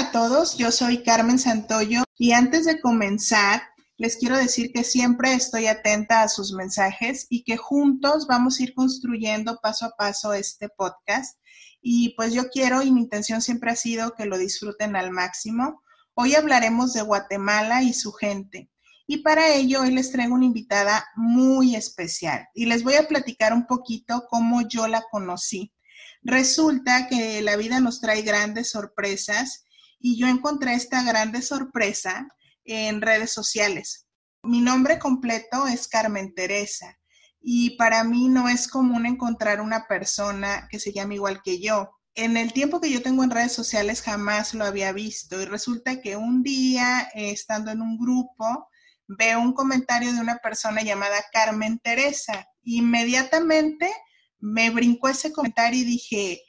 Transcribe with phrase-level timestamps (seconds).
[0.00, 3.60] A todos, yo soy Carmen Santoyo y antes de comenzar
[3.98, 8.62] les quiero decir que siempre estoy atenta a sus mensajes y que juntos vamos a
[8.62, 11.38] ir construyendo paso a paso este podcast.
[11.82, 15.82] Y pues yo quiero y mi intención siempre ha sido que lo disfruten al máximo.
[16.14, 18.70] Hoy hablaremos de Guatemala y su gente.
[19.06, 23.52] Y para ello hoy les traigo una invitada muy especial y les voy a platicar
[23.52, 25.74] un poquito cómo yo la conocí.
[26.22, 29.66] Resulta que la vida nos trae grandes sorpresas
[30.00, 32.26] y yo encontré esta grande sorpresa
[32.64, 34.06] en redes sociales.
[34.42, 36.98] Mi nombre completo es Carmen Teresa
[37.40, 41.90] y para mí no es común encontrar una persona que se llame igual que yo.
[42.14, 46.00] En el tiempo que yo tengo en redes sociales jamás lo había visto y resulta
[46.00, 48.68] que un día, eh, estando en un grupo,
[49.06, 52.46] veo un comentario de una persona llamada Carmen Teresa.
[52.62, 53.90] Inmediatamente
[54.38, 56.42] me brincó ese comentario y dije,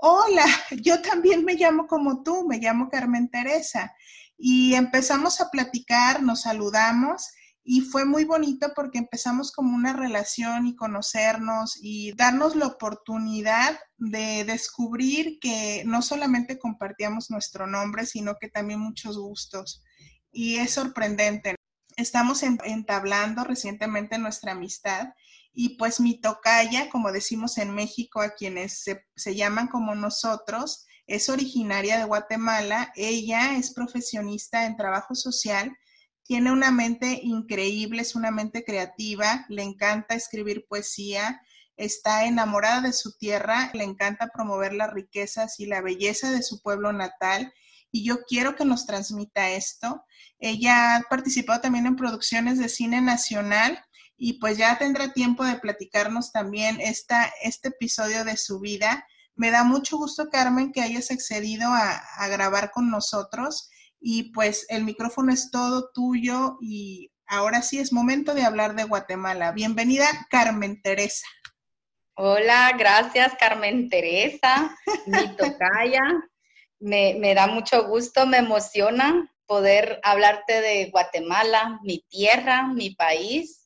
[0.00, 0.44] hola,
[0.82, 3.94] yo también me llamo como tú, me llamo Carmen Teresa.
[4.36, 7.30] Y empezamos a platicar, nos saludamos
[7.62, 13.78] y fue muy bonito porque empezamos como una relación y conocernos y darnos la oportunidad
[13.98, 19.84] de descubrir que no solamente compartíamos nuestro nombre, sino que también muchos gustos.
[20.32, 21.56] Y es sorprendente.
[21.96, 25.08] Estamos entablando recientemente nuestra amistad
[25.52, 30.86] y pues mi tocaya, como decimos en México, a quienes se, se llaman como nosotros,
[31.06, 35.76] es originaria de Guatemala, ella es profesionista en trabajo social,
[36.22, 41.40] tiene una mente increíble, es una mente creativa, le encanta escribir poesía,
[41.76, 46.62] está enamorada de su tierra, le encanta promover las riquezas y la belleza de su
[46.62, 47.52] pueblo natal
[47.90, 50.04] y yo quiero que nos transmita esto.
[50.38, 53.82] Ella ha participado también en producciones de cine nacional
[54.22, 59.04] y pues ya tendrá tiempo de platicarnos también esta, este episodio de su vida
[59.40, 64.84] me da mucho gusto, Carmen, que hayas accedido a, grabar con nosotros y pues el
[64.84, 69.52] micrófono es todo tuyo y ahora sí es momento de hablar de Guatemala.
[69.52, 71.26] Bienvenida, Carmen Teresa.
[72.16, 74.76] Hola, gracias, Carmen Teresa,
[75.06, 76.02] mi tocaya.
[76.78, 83.59] Me, me da mucho gusto, me emociona poder hablarte de Guatemala, mi tierra, mi país,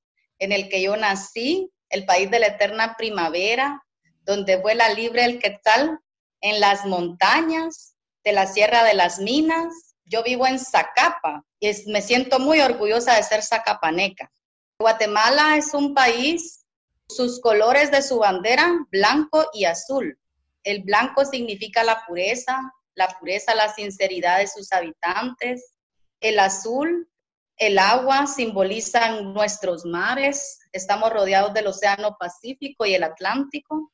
[0.45, 3.83] en el que yo nací, el país de la eterna primavera,
[4.23, 5.99] donde vuela libre el quetzal,
[6.41, 9.97] en las montañas de la Sierra de las Minas.
[10.05, 14.31] Yo vivo en Zacapa y me siento muy orgullosa de ser zacapaneca.
[14.79, 16.67] Guatemala es un país,
[17.09, 20.19] sus colores de su bandera, blanco y azul.
[20.63, 22.61] El blanco significa la pureza,
[22.95, 25.77] la pureza, la sinceridad de sus habitantes.
[26.21, 27.09] El azul,
[27.57, 30.61] el agua simbolizan nuestros mares.
[30.73, 33.93] Estamos rodeados del Océano Pacífico y el Atlántico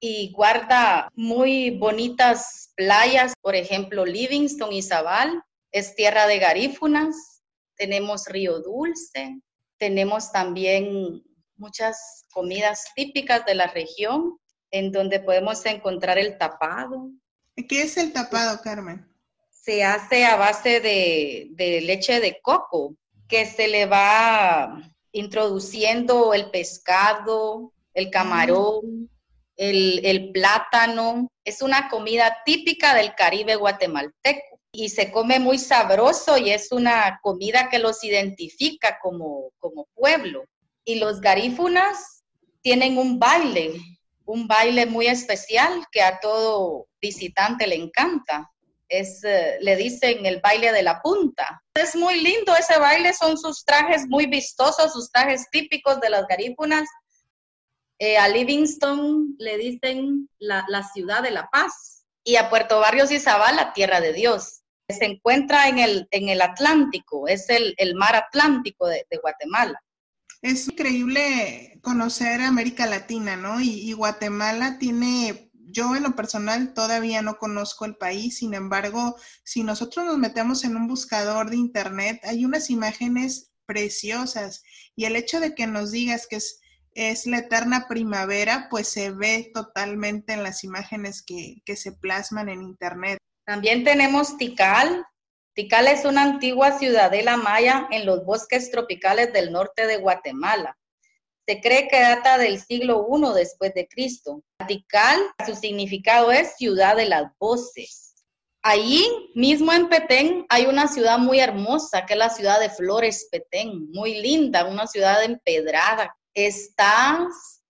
[0.00, 7.42] y guarda muy bonitas playas, por ejemplo, Livingston y Zabal, es tierra de garífunas,
[7.76, 9.40] tenemos Río Dulce,
[9.78, 11.22] tenemos también
[11.56, 14.38] muchas comidas típicas de la región
[14.70, 17.10] en donde podemos encontrar el tapado.
[17.68, 19.08] ¿Qué es el tapado, Carmen?
[19.64, 22.96] Se hace a base de, de leche de coco,
[23.28, 24.82] que se le va
[25.12, 29.08] introduciendo el pescado, el camarón,
[29.56, 31.30] el, plátano.
[31.44, 37.20] Es una comida típica del Caribe guatemalteco y se come muy sabroso y es una
[37.22, 40.44] comida que los identifica como, como pueblo.
[40.84, 42.24] Y los garífunas
[42.60, 43.74] tienen un baile,
[44.26, 48.50] un baile muy especial que a todo visitante le encanta.
[49.00, 51.62] Eh, le dicen el baile de la punta.
[51.74, 56.26] Es muy lindo ese baile, son sus trajes muy vistosos, sus trajes típicos de las
[56.26, 56.88] garífunas
[57.98, 63.18] eh, a Livingston le dicen la, ciudad de la paz y a Puerto Barrios y
[63.18, 64.62] la tierra de Dios.
[64.88, 69.80] Se encuentra en el, en el Atlántico, es el, mar Atlántico de, Guatemala.
[70.42, 73.60] Es increíble conocer América Latina, ¿no?
[73.60, 79.62] Y, Guatemala tiene, yo en lo personal todavía no conozco el país, sin embargo, si
[79.62, 84.62] nosotros nos metemos en un buscador de internet, hay unas imágenes preciosas
[84.94, 86.60] y el hecho de que nos digas que es
[86.94, 92.62] es la eterna primavera, pues se ve totalmente en las imágenes que, se plasman en
[92.62, 93.18] Internet.
[93.44, 95.04] También tenemos Tikal.
[95.54, 100.76] Tikal es una antigua ciudadela maya en los bosques tropicales del norte de Guatemala.
[101.46, 104.42] Se cree que data del siglo I después de Cristo.
[104.66, 108.14] Tikal, su significado es ciudad de las voces.
[108.62, 113.28] Allí mismo en Petén hay una ciudad muy hermosa, que es la ciudad de Flores
[113.30, 116.16] Petén, muy linda, una ciudad empedrada.
[116.32, 117.28] Está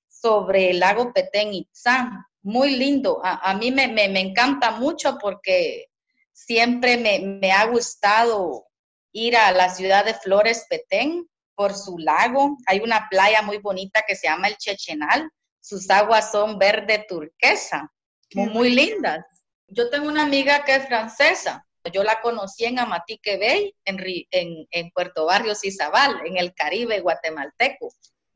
[0.09, 3.21] sobre el lago Petén Itzá, muy lindo.
[3.25, 5.87] A, mí me, encanta mucho porque
[6.33, 8.69] siempre me, me, ha gustado
[9.11, 12.57] ir a la ciudad de Flores Petén por su lago.
[12.67, 15.31] Hay una playa muy bonita que se llama el Chechenal.
[15.61, 17.91] Sus aguas son verde turquesa,
[18.35, 19.25] muy, lindas.
[19.69, 21.67] Yo tengo una amiga que es francesa.
[21.93, 23.99] Yo la conocí en Amatique Bay, en,
[24.31, 27.91] en, en Puerto Barrios Izabal, en el Caribe guatemalteco.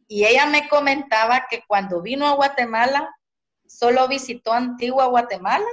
[0.06, 3.14] Y ella me comentaba que cuando vino a Guatemala,
[3.66, 5.66] solo visitó Antigua Guatemala,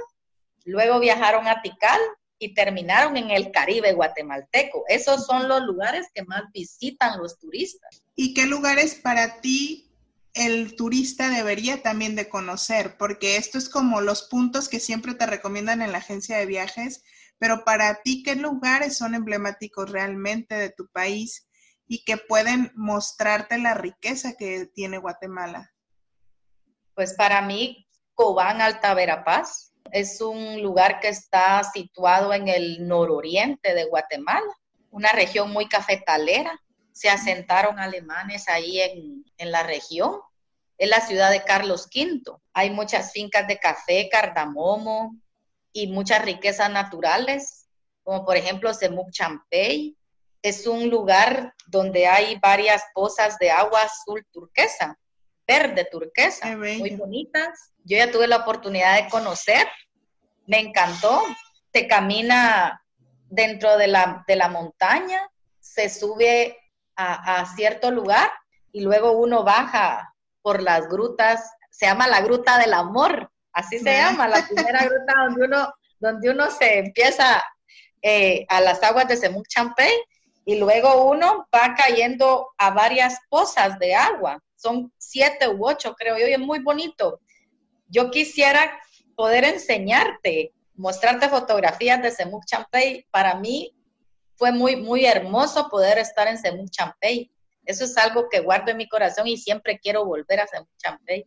[0.64, 2.00] luego viajaron a Tikal
[2.38, 4.84] y terminaron en el Caribe guatemalteco.
[4.88, 8.02] Esos son los lugares que más visitan los turistas.
[8.14, 9.90] ¿Y qué lugares para ti
[10.34, 12.96] el turista debería también de conocer?
[12.98, 17.02] Porque esto es como los puntos que siempre te recomiendan en la agencia de viajes,
[17.38, 21.46] pero para ti, ¿qué lugares son emblemáticos realmente de tu país
[21.86, 25.72] y que pueden mostrarte la riqueza que tiene Guatemala?
[26.94, 33.74] Pues para mí, Cobán, Alta Verapaz, es un lugar que está situado en el nororiente
[33.74, 34.46] de Guatemala,
[34.90, 36.60] una región muy cafetalera.
[36.92, 40.20] Se asentaron alemanes ahí en, en la región.
[40.78, 42.38] Es la ciudad de Carlos V.
[42.52, 45.16] Hay muchas fincas de café, cardamomo
[45.72, 47.68] y muchas riquezas naturales,
[48.02, 49.96] como por ejemplo Semuc Champey,
[50.46, 54.96] es un lugar donde hay varias pozas de agua azul turquesa,
[55.44, 57.72] verde turquesa, muy bonitas.
[57.86, 59.66] Yo ya tuve la oportunidad de conocer,
[60.46, 61.22] me encantó.
[61.72, 62.82] Se camina
[63.28, 65.30] dentro de la, de la montaña,
[65.60, 66.58] se sube
[66.96, 68.30] a, a cierto lugar
[68.72, 73.96] y luego uno baja por las grutas, se llama la Gruta del Amor, así se
[73.96, 77.42] llama, la primera gruta donde uno, donde uno se empieza
[78.02, 79.90] eh, a las aguas de Semuc Champey
[80.44, 84.38] y luego uno va cayendo a varias pozas de agua.
[84.54, 87.20] Son siete u ocho, creo yo, y es muy bonito.
[87.88, 88.78] Yo quisiera
[89.14, 93.06] poder enseñarte, mostrarte fotografías de Semuc Champey.
[93.10, 93.74] Para mí
[94.34, 97.30] fue muy, muy hermoso poder estar en Semuc Champey.
[97.64, 101.26] Eso es algo que guardo en mi corazón y siempre quiero volver a Semuc Champey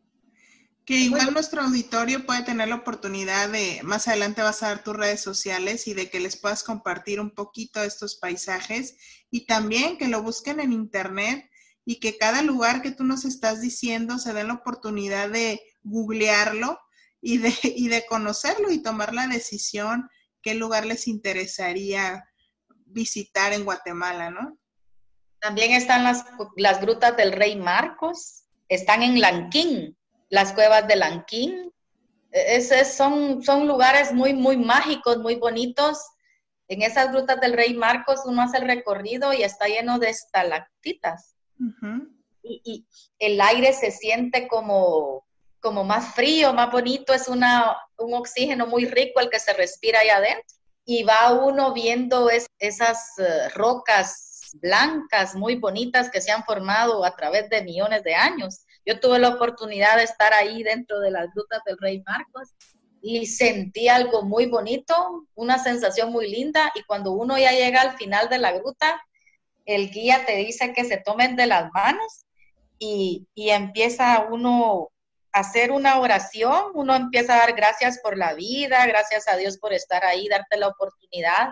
[0.89, 4.95] que igual nuestro auditorio puede tener la oportunidad de, más adelante vas a dar tus
[4.95, 8.95] redes sociales y de que les puedas compartir un poquito estos paisajes
[9.29, 11.47] y también que lo busquen en internet
[11.85, 16.79] y que cada lugar que tú nos estás diciendo se den la oportunidad de googlearlo
[17.21, 20.09] y de, y de conocerlo y tomar la decisión
[20.41, 22.25] qué lugar les interesaría
[22.85, 24.57] visitar en Guatemala, ¿no?
[25.39, 26.25] También están las,
[26.57, 29.97] las grutas del Rey Marcos, están en Lanquín,
[30.29, 31.73] las cuevas de Lanquín.
[32.31, 35.97] E-, son, son lugares muy, muy mágicos, muy bonitos.
[36.67, 41.35] En esas grutas del Rey Marcos uno hace el recorrido y está lleno de estalactitas.
[42.43, 42.85] y,
[43.17, 45.25] el aire se siente como,
[45.59, 49.99] como más frío, más bonito, es una, un oxígeno muy rico el que se respira
[49.99, 50.55] ahí adentro.
[50.85, 57.15] Y va uno viendo esas eh, rocas blancas muy bonitas que se han formado a
[57.15, 58.65] través de millones de años.
[58.85, 62.49] Yo tuve la oportunidad de estar ahí dentro de las grutas del Rey Marcos
[63.01, 67.97] y sentí algo muy bonito, una sensación muy linda y cuando uno ya llega al
[67.97, 69.01] final de la gruta,
[69.65, 72.25] el guía te dice que se tomen de las manos
[72.77, 74.89] y, y empieza uno
[75.31, 79.73] hacer una oración, uno empieza a dar gracias por la vida, gracias a Dios por
[79.73, 81.49] estar ahí, darte la oportunidad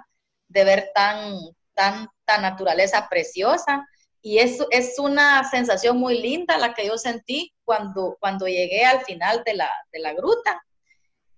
[0.47, 1.37] de ver tan,
[1.73, 3.85] tanta naturaleza preciosa
[4.21, 9.05] y es, es una sensación muy linda la que yo sentí cuando, cuando llegué al
[9.05, 10.61] final de la, de la gruta.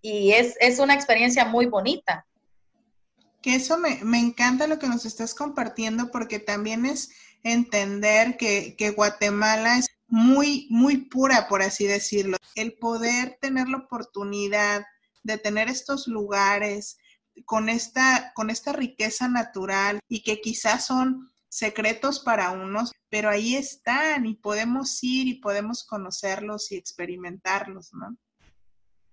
[0.02, 2.26] Y es, es, una experiencia muy bonita.
[3.44, 7.12] Que eso me, me, encanta lo que nos estás compartiendo porque también es
[7.44, 12.38] entender que, que Guatemala es muy, muy pura, por así decirlo.
[12.56, 14.86] El poder tener la oportunidad
[15.24, 16.98] de tener estos lugares
[17.46, 23.56] con esta, con esta riqueza natural y que quizás son secretos para unos, pero ahí
[23.56, 28.16] están y podemos ir y podemos conocerlos y experimentarlos, ¿no?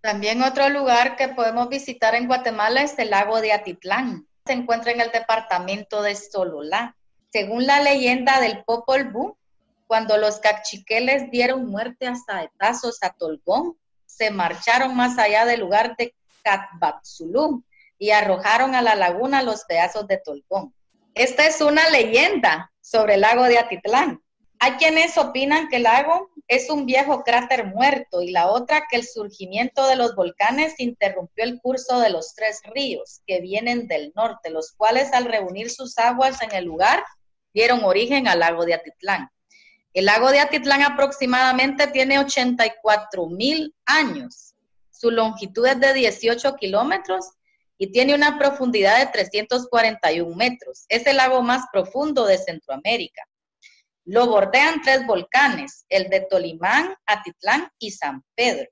[0.00, 4.28] También otro lugar que podemos visitar en Guatemala es el lago de Atitlán.
[4.44, 6.96] Se encuentra en el departamento de Sololá.
[7.32, 9.36] Según la leyenda del Popol Vuh,
[9.86, 13.76] cuando los cachiqueles dieron muerte a saetazos a Tolgón,
[14.06, 17.62] se marcharon más allá del lugar de Catbatzulum,
[17.98, 20.74] y arrojaron a la laguna los pedazos de Tolcón.
[21.14, 24.22] Esta es una leyenda sobre el lago de Atitlán.
[24.58, 28.96] Hay quienes opinan que el lago es un viejo cráter muerto y la otra que
[28.96, 34.12] el surgimiento de los volcanes interrumpió el curso de los tres ríos que vienen del
[34.14, 37.04] norte, los cuales al reunir sus aguas en el lugar
[37.52, 39.30] dieron origen al lago de Atitlán.
[39.96, 44.54] El lago de Atitlán aproximadamente tiene 84 mil años.
[44.90, 47.30] Su longitud es de 18 kilómetros
[47.78, 50.84] y tiene una profundidad de 341 metros.
[50.90, 53.22] Es el lago más profundo de Centroamérica.
[54.04, 58.68] Lo bordean tres volcanes, el de Tolimán, Atitlán y San Pedro.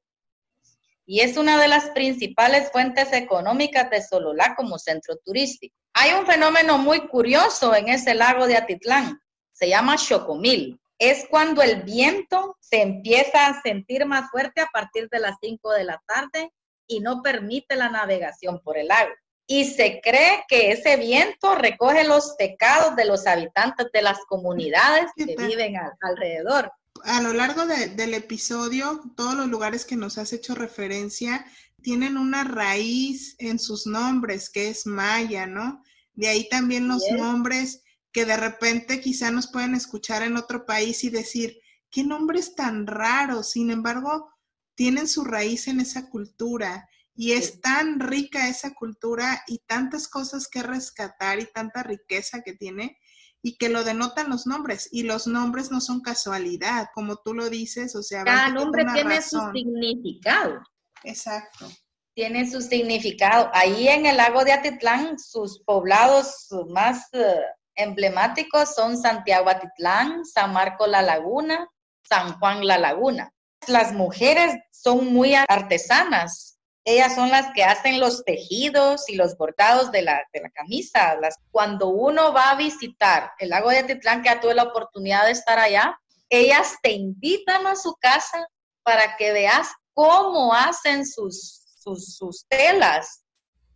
[1.06, 5.74] Y es una de las principales fuentes económicas de Sololá como centro turístico.
[5.94, 9.18] Hay un fenómeno muy curioso en ese lago de Atitlán,
[9.52, 15.08] se llama Chocomil es cuando el viento se empieza a sentir más fuerte a partir
[15.10, 16.52] de las 5 de la tarde
[16.86, 19.10] y no permite la navegación por el lago.
[19.46, 25.10] Y se cree que ese viento recoge los pecados de los habitantes de las comunidades
[25.16, 26.72] que viven alrededor.
[27.02, 31.44] A lo largo del episodio, todos los lugares que nos has hecho referencia
[31.82, 35.82] tienen una raíz en sus nombres, que es maya, ¿no?
[36.14, 37.83] De ahí también los nombres
[38.14, 41.58] que de repente quizá nos pueden escuchar en otro país y decir,
[41.90, 44.32] qué nombres tan raros, sin embargo,
[44.76, 50.48] tienen su raíz en esa cultura y es tan rica esa cultura y tantas cosas
[50.48, 52.96] que rescatar y tanta riqueza que tiene
[53.42, 57.50] y que lo denotan los nombres y los nombres no son casualidad, como tú lo
[57.50, 60.62] dices, o sea, cada nombre tiene su significado.
[61.02, 61.68] Exacto.
[62.14, 63.50] Tiene su significado.
[63.52, 67.40] Ahí en el lago de Atitlán, sus poblados más eh,
[67.76, 71.68] emblemáticos son Santiago Atitlán, San Marco La Laguna,
[72.02, 73.32] San Juan La Laguna.
[73.66, 76.58] Las mujeres son muy artesanas.
[76.86, 81.16] Ellas son las que hacen los tejidos y los bordados de la, de la camisa.
[81.16, 85.24] Las, cuando uno va a visitar el lago de Atitlán, que ya tuve la oportunidad
[85.24, 88.46] de estar allá, ellas te invitan a su casa
[88.82, 93.24] para que veas cómo hacen sus, sus, sus telas,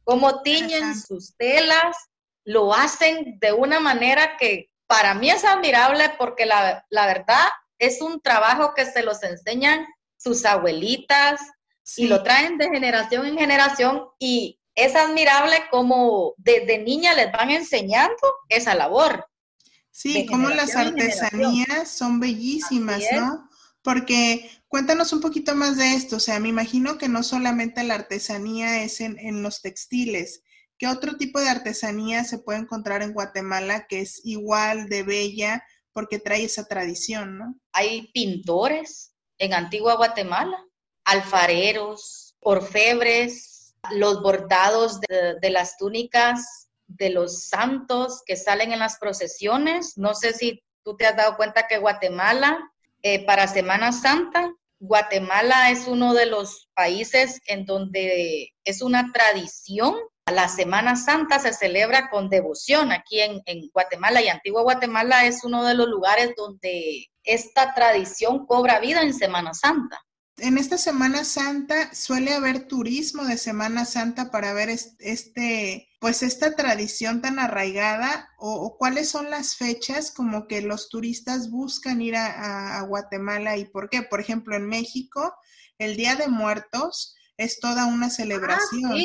[0.04, 1.96] cómo tiñen sus telas,
[2.48, 7.46] lo hacen de una manera que para mí es admirable porque la, verdad
[7.78, 9.86] es un trabajo que se los enseñan
[10.16, 11.42] sus abuelitas
[11.98, 17.50] y lo traen de generación en generación y es admirable como desde niña les van
[17.50, 18.16] enseñando
[18.48, 19.28] esa labor.
[19.90, 23.46] Sí, como las artesanías son bellísimas, ¿no?
[23.82, 27.96] Porque cuéntanos un poquito más de esto, o sea, me imagino que no solamente la
[27.96, 30.42] artesanía es en, en los textiles,
[30.78, 35.64] ¿Qué otro tipo de artesanía se puede encontrar en Guatemala que es igual de bella
[35.98, 37.60] porque trae esa tradición.
[37.72, 40.56] Hay pintores en Antigua Guatemala,
[41.04, 49.98] alfareros, orfebres, los bordados de, las túnicas de los santos que salen en las procesiones.
[49.98, 52.60] No sé si tú te has dado cuenta que Guatemala,
[53.02, 59.96] eh, para Semana Santa, Guatemala es uno de los países en donde es una tradición
[60.30, 63.42] la Semana Santa se celebra con devoción aquí en,
[63.72, 69.14] Guatemala y Antigua Guatemala es uno de los lugares donde esta tradición cobra vida en
[69.14, 70.00] Semana Santa.
[70.38, 76.54] En esta Semana Santa suele haber turismo de Semana Santa para ver este, pues esta
[76.54, 82.80] tradición tan arraigada o, cuáles son las fechas como que los turistas buscan ir a,
[82.82, 84.02] Guatemala y por qué.
[84.02, 85.34] Por ejemplo, en México,
[85.78, 88.96] el Día de Muertos es toda una ah, celebración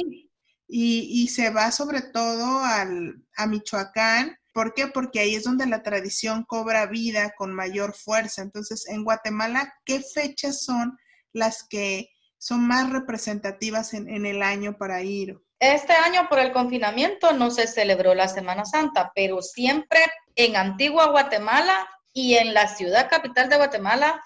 [0.67, 4.37] y, se va sobre todo al, a Michoacán.
[4.53, 4.87] ¿Por qué?
[4.87, 8.41] Porque ahí es donde la tradición cobra vida con mayor fuerza.
[8.41, 10.97] Entonces, en Guatemala, ¿qué fechas son
[11.31, 15.37] las que son más representativas en, en, el año para ir?
[15.59, 19.99] Este año por el confinamiento no se celebró la Semana Santa, pero siempre
[20.35, 24.21] en Antigua Guatemala y en la ciudad capital de Guatemala,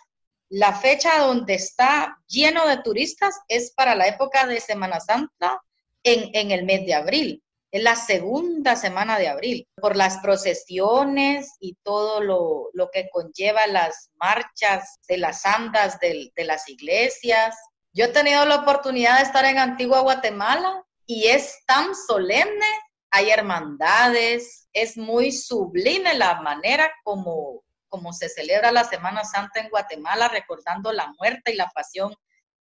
[0.49, 5.61] la fecha donde está lleno de turistas es para la época de Semana Santa
[6.07, 7.43] en, el mes de abril.
[7.71, 14.09] Es la segunda semana de abril, por las procesiones y todo lo, que conlleva las
[14.15, 17.55] marchas de las andas de, de las iglesias.
[17.93, 22.65] Yo he tenido la oportunidad de estar en Antigua Guatemala y es tan solemne,
[23.11, 29.69] hay hermandades, es muy sublime la manera como, como se celebra la Semana Santa en
[29.69, 32.13] Guatemala, recordando la muerte y la pasión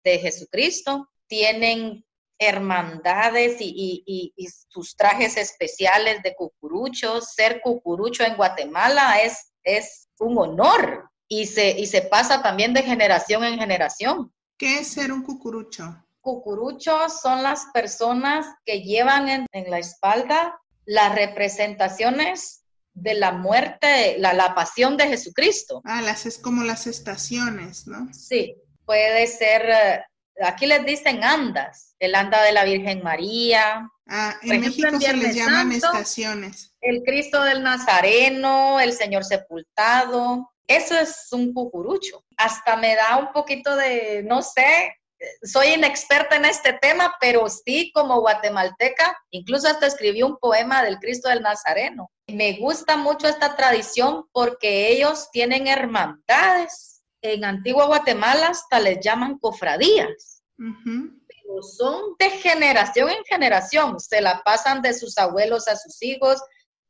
[0.02, 1.08] de Jesucristo.
[1.26, 2.05] Tienen
[2.38, 4.32] hermandades y,
[4.68, 7.32] sus trajes especiales de cucuruchos.
[7.34, 12.82] Ser cucurucho en Guatemala es, es un honor y se, y se pasa también de
[12.82, 14.32] generación en generación.
[14.58, 16.06] ¿Qué es ser un cucurucho?
[16.26, 22.64] cucuruchos son las personas que llevan en, la espalda las representaciones
[22.94, 25.82] de la muerte, la, la, pasión de Jesucristo.
[25.84, 28.12] Ah, las es como las estaciones, ¿no?
[28.12, 30.04] Sí, puede ser, eh,
[30.42, 33.90] aquí les dicen andas, el anda de la Virgen María.
[34.08, 36.72] Ah, en México se les llaman estaciones.
[36.80, 42.24] El Cristo del Nazareno, el Señor sepultado, eso es un cucurucho.
[42.36, 44.96] Hasta me da un poquito de, no sé,
[45.42, 50.98] soy inexperta en este tema, pero sí como guatemalteca, incluso hasta escribí un poema del
[50.98, 52.10] Cristo del Nazareno.
[52.28, 56.95] Me gusta mucho esta tradición porque ellos tienen hermandades.
[57.22, 60.42] En Antigua Guatemala hasta les llaman cofradías.
[60.56, 64.00] Pero son de generación en generación.
[64.00, 66.40] Se la pasan de sus abuelos a sus hijos,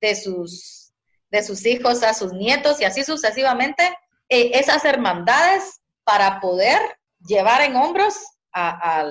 [0.01, 0.93] de sus,
[1.31, 3.97] de sus hijos a sus nietos y así sucesivamente.
[4.29, 6.81] Eh, esas hermandades para poder
[7.27, 8.15] llevar en hombros
[8.53, 9.05] a,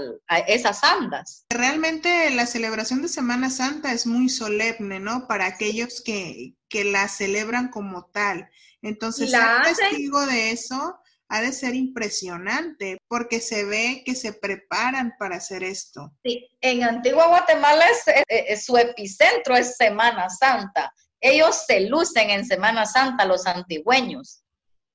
[0.47, 1.45] esas andas.
[1.49, 5.27] Realmente la celebración de Semana Santa es muy solemne, ¿no?
[5.27, 8.49] Para aquellos que, la celebran como tal.
[8.81, 15.13] Entonces, ser testigo de eso ha de ser impresionante porque se ve que se preparan
[15.17, 16.11] para hacer esto.
[16.23, 17.85] Sí, en Antigua Guatemala
[18.27, 20.93] es, su epicentro es Semana Santa.
[21.19, 24.43] Ellos se lucen en Semana Santa, los antigüeños.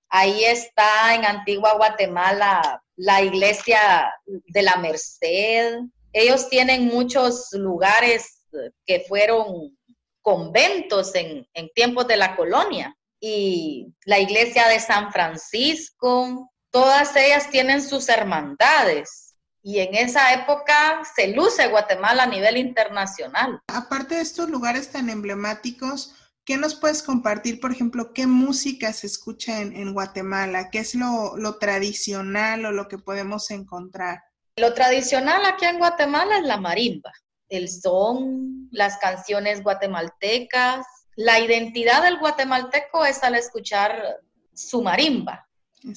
[0.08, 5.80] Ahí está en Antigua Guatemala la iglesia de la Merced.
[6.12, 8.44] Ellos tienen muchos lugares
[8.86, 9.76] que fueron
[10.22, 12.96] conventos en, tiempos de la colonia.
[13.20, 19.34] Y la iglesia de San Francisco, todas ellas tienen sus hermandades.
[19.62, 23.60] Y en esa época se luce Guatemala a nivel internacional.
[23.68, 26.14] Aparte de estos lugares tan emblemáticos,
[26.50, 30.68] ¿Qué nos puedes compartir, por ejemplo, qué música se escucha en, Guatemala?
[30.70, 34.22] ¿Qué es lo, tradicional o lo que podemos encontrar?
[34.56, 37.12] Lo tradicional aquí en Guatemala es la marimba,
[37.48, 40.84] el son, las canciones guatemaltecas.
[41.16, 44.20] La identidad del guatemalteco es al escuchar
[44.54, 45.48] su marimba,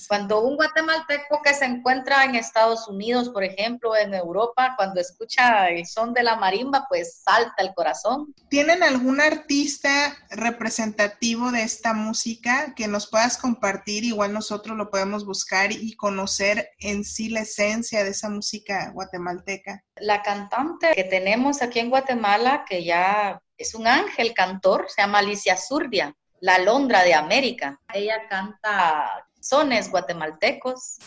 [0.08, 5.70] cuando un guatemalteco que se encuentra en Estados Unidos, por ejemplo, en Europa, cuando escucha
[5.70, 8.34] el son de la marimba, pues salta el corazón.
[8.50, 14.04] ¿Tienen algún artista representativo de esta música que nos puedas compartir?
[14.04, 19.84] Igual nosotros lo podemos buscar y conocer en sí la esencia de esa música guatemalteca.
[19.96, 25.20] La cantante que tenemos aquí en Guatemala, que ya es un ángel cantor, se llama
[25.20, 27.80] Alicia Zurdia la Londra de América.
[27.94, 30.98] Ella canta sones guatemaltecos.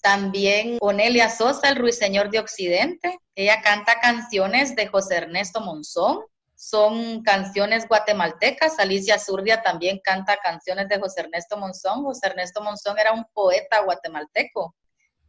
[0.00, 3.18] También Onelia Sosa, el ruiseñor de Occidente.
[3.34, 6.24] Ella canta canciones de José Ernesto Monzón.
[6.54, 8.78] Son canciones guatemaltecas.
[8.78, 12.02] Alicia Zurdia también canta canciones de José Ernesto Monzón.
[12.04, 14.74] José Ernesto Monzón era un poeta guatemalteco.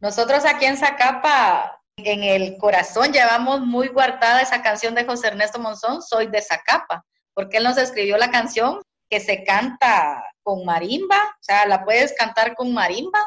[0.00, 5.58] Nosotros aquí en Zacapa, en el corazón, llevamos muy guardada esa canción de José Ernesto
[5.60, 8.80] Monzón, Soy de Zacapa, porque él nos escribió la canción
[9.12, 13.22] que se canta con marimba, o sea, la puedes cantar con marimba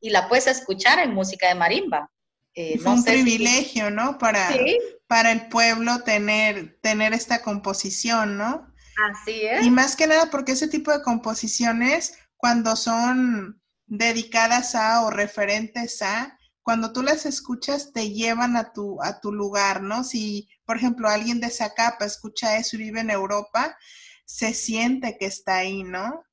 [0.00, 2.10] y la puedes escuchar en música de marimba.
[2.52, 4.18] Eh, Fue un privilegio, ¿no?
[4.18, 4.50] Para,
[5.06, 8.66] para el pueblo tener, tener esta composición, ¿no?
[9.08, 9.64] Así es.
[9.64, 16.02] Y más que nada porque ese tipo de composiciones, cuando son dedicadas a o referentes
[16.02, 20.02] a, cuando tú las escuchas te llevan a tu, a tu lugar, ¿no?
[20.02, 23.76] Si, por ejemplo, alguien de Zacapa escucha eso y vive en Europa,
[24.24, 26.24] se siente que está ahí, ¿no?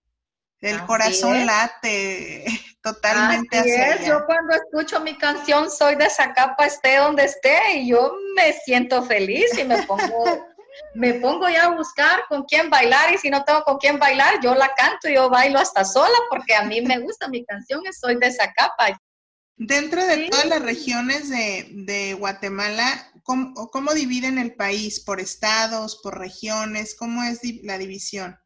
[0.62, 2.46] El corazón late
[2.84, 4.06] totalmente Así es.
[4.06, 9.04] Yo cuando escucho mi canción Soy de Zacapa, esté donde esté, y yo me siento
[9.04, 10.24] feliz y me pongo,
[10.94, 14.40] me pongo ya a buscar con quién bailar y si no tengo con quién bailar,
[14.44, 17.82] yo la canto y yo bailo hasta sola porque a mí me gusta mi canción,
[18.00, 19.00] Soy de Zacapa.
[19.56, 25.00] Dentro de todas las regiones de, de Guatemala, ¿cómo, ¿cómo, dividen el país?
[25.00, 26.96] ¿Por estados, por regiones?
[26.96, 28.38] ¿Cómo es la división?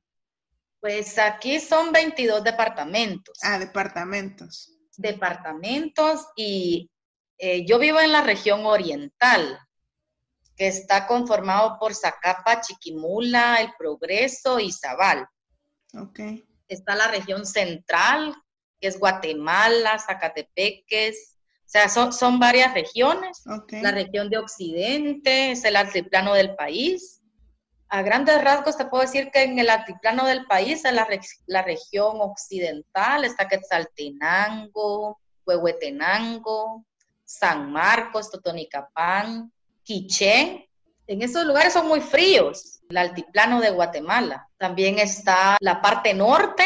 [0.79, 3.39] Pues aquí son 22 departamentos.
[3.41, 4.71] Ah, departamentos.
[4.97, 6.89] Departamentos y
[7.37, 9.59] eh, yo vivo en la región oriental,
[10.55, 15.27] que está conformado por Zacapa, Chiquimula, El Progreso y Zabal.
[15.93, 16.19] Ok.
[16.67, 18.35] Está la región central,
[18.79, 21.34] que es Guatemala, Zacatepeques,
[21.75, 23.43] o sea, son, son varias regiones.
[23.69, 27.21] La región de Occidente es el altiplano del país.
[27.89, 31.05] A grandes rasgos te puedo decir que en el altiplano del país, en la,
[31.47, 36.85] la región occidental, está Quetzaltenango, Huehuetenango,
[37.25, 39.51] San Marcos, Totonicapán,
[39.83, 40.69] Quiché.
[41.07, 44.47] En esos lugares son muy fríos, el altiplano de Guatemala.
[44.57, 46.63] También está la parte norte,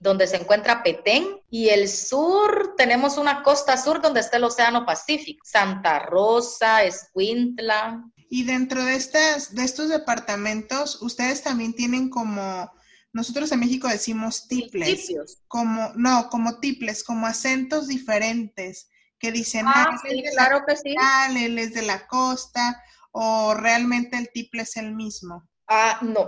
[0.00, 4.86] donde se encuentra Petén, y el sur tenemos una costa sur donde está el Océano
[4.86, 8.04] Pacífico, Santa Rosa, Escuintla.
[8.30, 12.70] Y dentro de, estas, de estos departamentos, ustedes también tienen como,
[13.12, 15.08] nosotros en México decimos tiples,
[15.48, 20.94] como, no, como tiples, como acentos diferentes que dicen, ah, ah sí, claro que sí.
[21.36, 22.80] él es de la costa,
[23.10, 25.48] o realmente el tiple es el mismo.
[25.66, 26.26] Ah, no,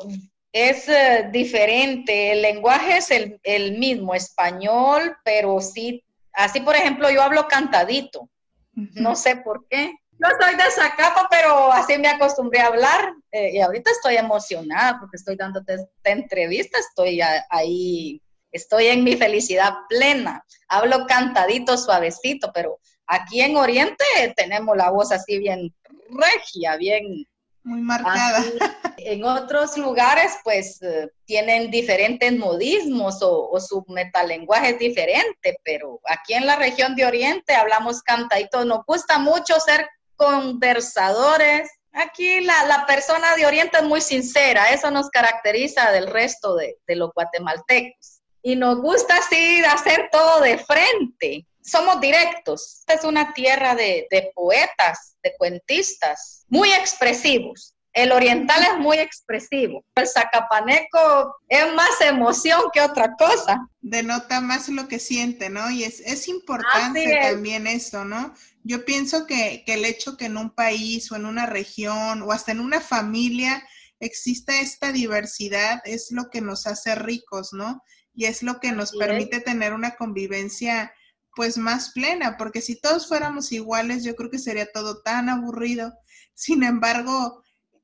[0.52, 2.32] es eh, diferente.
[2.32, 8.28] El lenguaje es el, mismo, español, pero sí, así por ejemplo, yo hablo cantadito.
[8.72, 9.92] No sé por qué.
[10.18, 13.14] No soy de Zacapa, pero así me acostumbré a hablar.
[13.32, 18.20] Eh, y ahorita estoy emocionada porque estoy dándote esta entrevista, estoy ahí,
[18.52, 20.44] estoy en mi felicidad plena.
[20.68, 24.04] Hablo cantadito, suavecito, pero aquí en Oriente
[24.36, 25.74] tenemos la voz así bien
[26.10, 27.26] regia, bien
[27.64, 28.44] muy marcada.
[29.02, 36.34] En otros lugares, pues, eh, tienen diferentes modismos o, su metalenguaje es diferente, pero aquí
[36.34, 38.64] en la región de Oriente hablamos cantadito.
[38.64, 41.70] Nos gusta mucho ser conversadores.
[41.92, 46.96] Aquí la, persona de Oriente es muy sincera, eso nos caracteriza del resto de, de
[46.96, 48.20] los guatemaltecos.
[48.42, 52.78] Y nos gusta así hacer todo de frente somos directos.
[52.80, 57.74] Esta es una tierra de, poetas, de cuentistas, muy expresivos.
[57.92, 59.84] El oriental es muy expresivo.
[59.96, 63.58] El zacapaneco es más emoción que otra cosa.
[63.80, 65.68] Denota más lo que siente, ¿no?
[65.70, 68.32] Y es, importante también eso, ¿no?
[68.62, 72.52] Yo pienso que, el hecho que en un país o en una región o hasta
[72.52, 73.66] en una familia
[73.98, 77.82] exista esta diversidad es lo que nos hace ricos, ¿no?
[78.14, 80.92] Y es lo que nos permite tener una convivencia
[81.34, 85.92] pues más plena, porque si todos fuéramos iguales, yo creo que sería todo tan aburrido.
[86.34, 87.42] Sin embargo,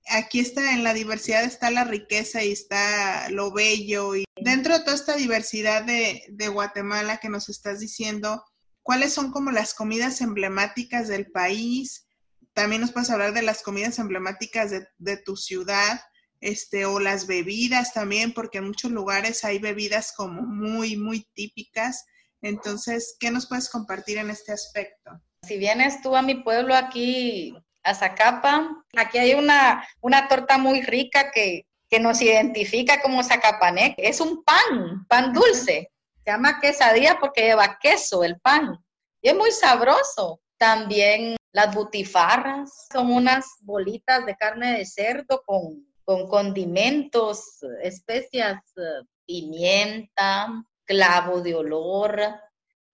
[0.08, 4.84] aquí está en la diversidad está la riqueza y está lo bello y dentro de
[4.84, 8.44] toda esta diversidad de, de Guatemala que nos estás diciendo,
[8.82, 12.06] ¿cuáles son como las comidas emblemáticas del país?
[12.52, 16.00] También nos puedes hablar de las comidas emblemáticas de, de tu ciudad,
[16.40, 22.04] este, o las bebidas también, porque en muchos lugares hay bebidas como muy, muy típicas.
[22.46, 25.10] Entonces, ¿qué nos puedes compartir en este aspecto?
[25.42, 30.80] Si vienes tú a mi pueblo aquí, a Zacapa, aquí hay una, una torta muy
[30.82, 33.94] rica que, que nos identifica como Zacapanec.
[33.98, 35.90] Es un pan, pan dulce.
[36.24, 38.78] Se llama quesadilla porque lleva queso el pan.
[39.20, 40.40] Y es muy sabroso.
[40.56, 49.04] También las butifarras son unas bolitas de carne de cerdo con, con condimentos, especias, eh,
[49.26, 50.48] pimienta,
[50.86, 52.20] clavo de olor.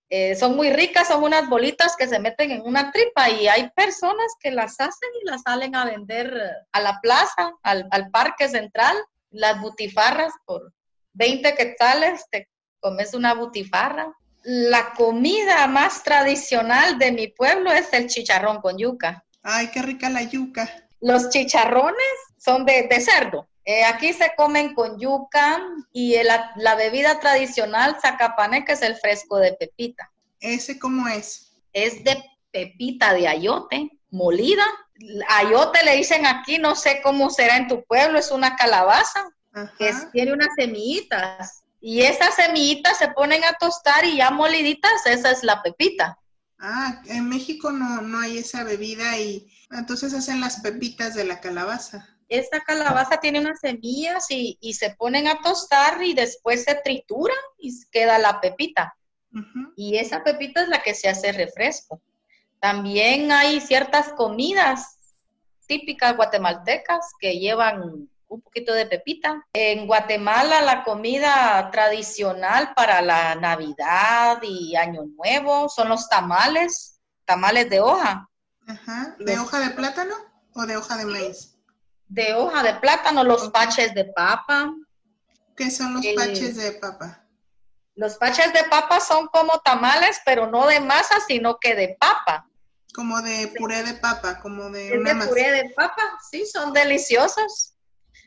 [0.08, 3.70] Eh, son muy ricas, son unas bolitas que se meten en una tripa y hay
[3.70, 6.38] personas que las hacen y las salen a vender
[6.70, 8.96] a la plaza, al, parque central,
[9.30, 10.74] las butifarras por
[11.14, 12.50] 20 quetzales, te
[12.80, 14.12] comes una butifarra.
[14.42, 19.24] La comida más tradicional de mi pueblo es el chicharrón con yuca.
[19.42, 20.68] Ay, qué rica la yuca.
[21.00, 21.96] Los chicharrones
[22.36, 23.48] son de, de cerdo.
[23.64, 29.38] Eh, aquí se comen con yuca y la, bebida tradicional zacapane, que es el fresco
[29.38, 30.10] de pepita.
[30.40, 31.52] ¿Ese cómo es?
[31.72, 34.64] Es de pepita de ayote, molida.
[35.28, 39.28] Ayote le dicen aquí, no sé cómo será en tu pueblo, es una calabaza
[39.78, 41.62] que tiene unas semillitas.
[41.80, 46.18] Y esas semillitas se ponen a tostar y ya moliditas, esa es la pepita.
[46.58, 51.40] Ah, en México no, no hay esa bebida y entonces hacen las pepitas de la
[51.40, 57.36] calabaza esta calabaza tiene unas semillas y, se ponen a tostar y después se trituran
[57.58, 58.96] y queda la pepita.
[59.76, 62.00] Y esa pepita es la que se hace refresco.
[62.58, 64.98] También hay ciertas comidas
[65.66, 69.46] típicas guatemaltecas que llevan un poquito de pepita.
[69.52, 77.68] En Guatemala la comida tradicional para la Navidad y Año Nuevo son los tamales, tamales
[77.68, 78.28] de hoja.
[78.66, 79.16] Ajá.
[79.18, 80.14] ¿De hoja de plátano
[80.54, 81.51] o de hoja de maíz?
[82.12, 84.74] De hoja de plátano, los paches de papa.
[85.56, 87.24] ¿Qué son los eh, paches de papa?
[87.94, 92.46] Los paches de papa son como tamales, pero no de masa, sino que de papa.
[92.94, 97.74] Como de puré de papa, como de una de puré de papa, sí, son deliciosos.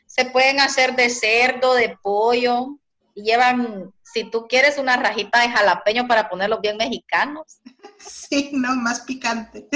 [0.06, 2.78] Se pueden hacer de cerdo, de pollo,
[3.14, 7.60] y llevan, si tú quieres, una rajita de jalapeño para ponerlos bien mexicanos.
[7.98, 9.66] Sí, no, más picante.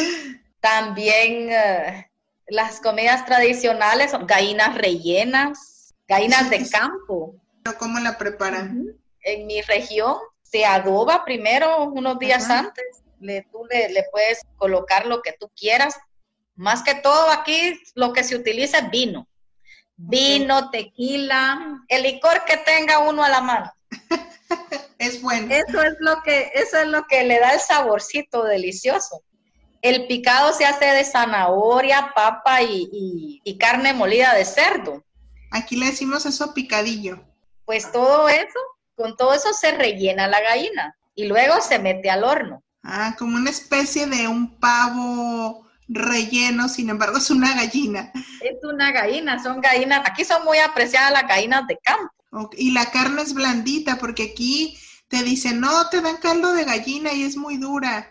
[0.61, 2.10] También eh,
[2.51, 7.35] las comidas tradicionales son gallinas rellenas, gallinas de campo.
[7.79, 8.97] ¿Cómo la preparan?
[9.23, 12.85] En mi región se adoba primero unos días antes.
[13.21, 15.97] Le, tú le, puedes colocar lo que tú quieras.
[16.57, 19.29] Más que todo aquí lo que se utiliza es vino.
[19.97, 23.73] Vino, tequila, el licor que tenga uno a la mano.
[24.99, 25.55] es bueno.
[25.55, 29.23] Eso es lo que, eso es lo que le da el saborcito delicioso.
[29.83, 35.05] El picado se hace de zanahoria, papa y, y carne molida de cerdo.
[35.51, 37.25] Aquí le decimos eso picadillo.
[37.65, 38.59] Pues todo eso,
[38.95, 42.63] con todo eso se rellena la gallina y luego se mete al horno.
[42.83, 48.13] Ah, como una especie de un pavo relleno, sin embargo es una gallina.
[48.41, 52.51] Es una gallina, son gallinas, aquí son muy apreciadas las gallinas de campo.
[52.57, 57.13] Y la carne es blandita porque aquí te dicen, no, te dan caldo de gallina
[57.13, 58.09] y es muy dura,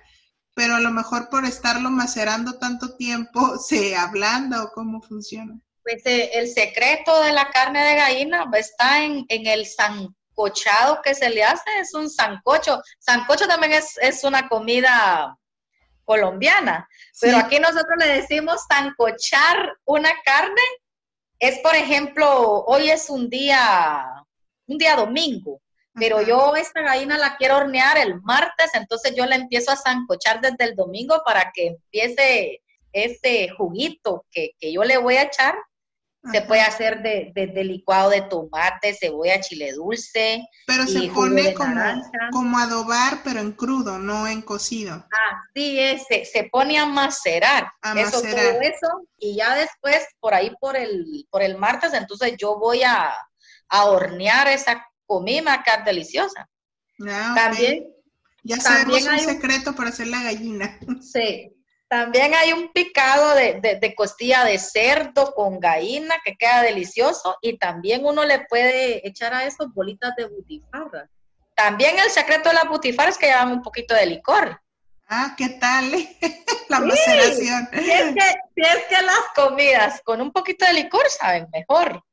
[0.53, 5.59] pero a lo mejor por estarlo macerando tanto tiempo se ablanda o cómo funciona.
[5.83, 11.15] Pues eh, el secreto de la carne de gallina está en, en el sancochado que
[11.15, 12.81] se le hace, es un sancocho.
[12.99, 15.35] Sancocho también es, es una comida
[16.09, 16.87] colombiana.
[17.21, 20.61] Pero aquí nosotros le decimos sancochar una carne.
[21.37, 24.05] Es, por ejemplo, hoy es un día,
[24.65, 25.61] un día domingo,
[25.99, 30.41] pero yo esta gallina la quiero hornear el martes, entonces yo la empiezo a sancochar
[30.41, 35.55] desde el domingo para que empiece ese juguito que, que yo le voy a echar
[36.31, 40.45] se puede hacer de, de, licuado de tomate, cebolla, chile dulce.
[40.67, 41.81] Pero se pone como,
[42.31, 45.05] como, adobar, pero en crudo, no en cocido.
[45.31, 47.71] Así es, se, pone a macerar.
[47.95, 49.07] Eso, todo eso.
[49.17, 53.13] Y ya después, por ahí por el, por el martes, entonces yo voy a,
[53.71, 56.47] hornear esa comida acá deliciosa.
[57.07, 57.87] Ah, también.
[58.43, 60.79] Ya sabemos un secreto para hacer la gallina.
[61.01, 61.51] Sí,
[61.89, 68.05] también hay un picado de, costilla de cerdo con gallina que queda delicioso y también
[68.05, 71.09] uno le puede echar a eso bolitas de butifarra.
[71.55, 74.61] También el secreto de la butifarra es que llevan un poquito de licor.
[75.07, 75.91] Ah, ¿qué tal?
[76.69, 77.67] la maceración.
[77.73, 82.03] Si es, que, las comidas con un poquito de licor saben mejor.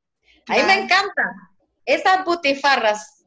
[0.48, 1.45] A mí me encanta.
[1.86, 3.24] Esas butifarras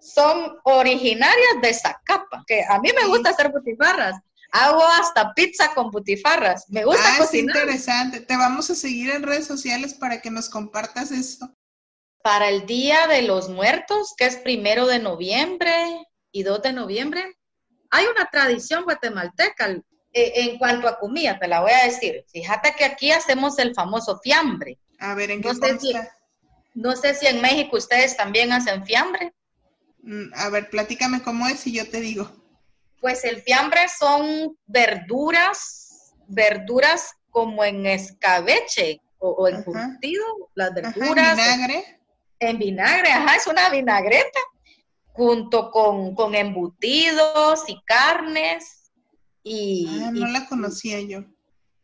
[0.00, 4.16] son originarias de Zacapa, que a mí me gusta hacer butifarras
[4.50, 6.64] Hago hasta pizza con butifarras.
[6.68, 7.56] Me gusta ah, cocinar.
[7.56, 8.20] Es interesante.
[8.20, 11.54] Te vamos a seguir en redes sociales para que nos compartas eso.
[12.22, 15.72] Para el Día de los Muertos, que es primero de noviembre
[16.32, 17.36] y 2 de noviembre,
[17.90, 19.70] hay una tradición guatemalteca
[20.12, 22.24] eh, en cuanto a comida, te la voy a decir.
[22.32, 24.78] Fíjate que aquí hacemos el famoso fiambre.
[24.98, 25.92] A ver, ¿en qué no sé, si,
[26.74, 29.32] no sé si en México ustedes también hacen fiambre.
[30.02, 32.30] Mm, a ver, platícame cómo es y yo te digo.
[33.00, 41.38] Pues el fiambre son verduras, verduras como en escabeche o, en curtido, las verduras.
[41.38, 42.00] ¿En vinagre?
[42.40, 44.38] En vinagre, ajá, es una vinagreta,
[45.08, 48.92] junto con, embutidos y carnes.
[49.42, 51.24] Y, ah, no la conocía yo.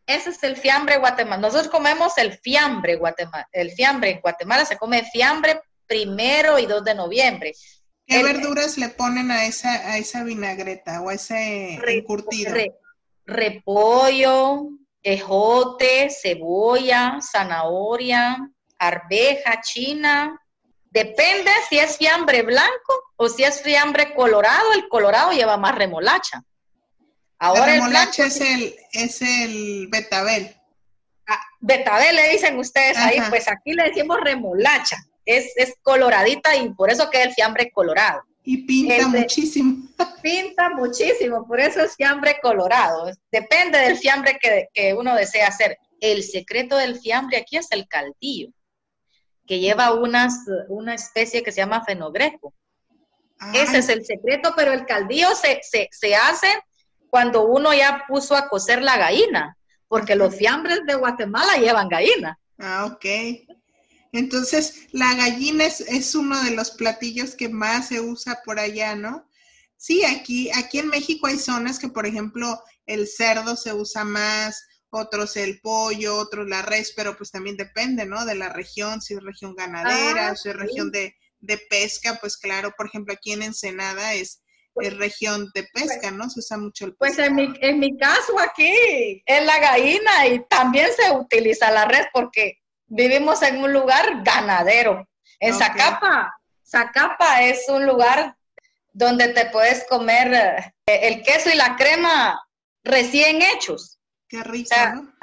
[0.06, 1.40] Ese es el fiambre Guatemala.
[1.40, 3.48] Nosotros comemos el fiambre Guatemala.
[3.52, 7.52] El fiambre en Guatemala se come fiambre primero y 2 de noviembre.
[8.06, 12.54] ¿Qué verduras le ponen a esa, a esa vinagreta o a ese encurtido?
[13.26, 14.68] repollo,
[15.02, 18.36] ejote, cebolla, zanahoria,
[18.78, 20.38] arveja, china.
[20.90, 24.72] Depende si es fiambre blanco o si es fiambre colorado.
[24.74, 26.42] El colorado lleva más remolacha.
[27.44, 30.54] Ahora el remolacha es, el, es el betabel.
[31.26, 36.90] Ah, betabel le dicen ustedes ahí, pues aquí le decimos remolacha es, coloradita y por
[36.90, 38.22] eso queda el fiambre colorado.
[38.42, 39.88] Y pinta muchísimo.
[40.22, 43.10] Pinta muchísimo, por eso es fiambre colorado.
[43.30, 44.38] Depende del fiambre
[44.72, 45.78] que, uno desea hacer.
[46.00, 48.50] El secreto del fiambre aquí es el caldillo,
[49.46, 52.52] que lleva unas, una especie que se llama fenogreco.
[53.54, 56.48] Ese es el secreto, pero el caldillo se, se hace
[57.14, 62.40] cuando uno ya puso a cocer la gallina, porque los fiambres de Guatemala llevan gallina.
[62.58, 63.04] Ah, ok.
[64.10, 69.28] Entonces, la gallina es, uno de los platillos que más se usa por allá, ¿no?
[69.76, 74.66] Sí, aquí, aquí en México hay zonas que, por ejemplo, el cerdo se usa más,
[74.90, 78.24] otros el pollo, otros la res, pero pues también depende, ¿no?
[78.24, 81.14] De la región, si es región ganadera, ah, si es región de,
[81.70, 84.40] pesca, pues claro, por ejemplo, aquí en Ensenada es,
[84.74, 86.28] región de pesca, pues ¿no?
[86.28, 90.44] Se usa mucho el Pues en mi, en mi caso aquí es la gallina y
[90.46, 95.08] también se utiliza la res porque vivimos en un lugar ganadero.
[95.40, 96.34] En Zacapa,
[96.64, 98.36] Zacapa es un lugar
[98.92, 102.40] donde te puedes comer eh, el queso y la crema
[102.82, 103.98] recién hechos.
[104.28, 104.74] Qué rico.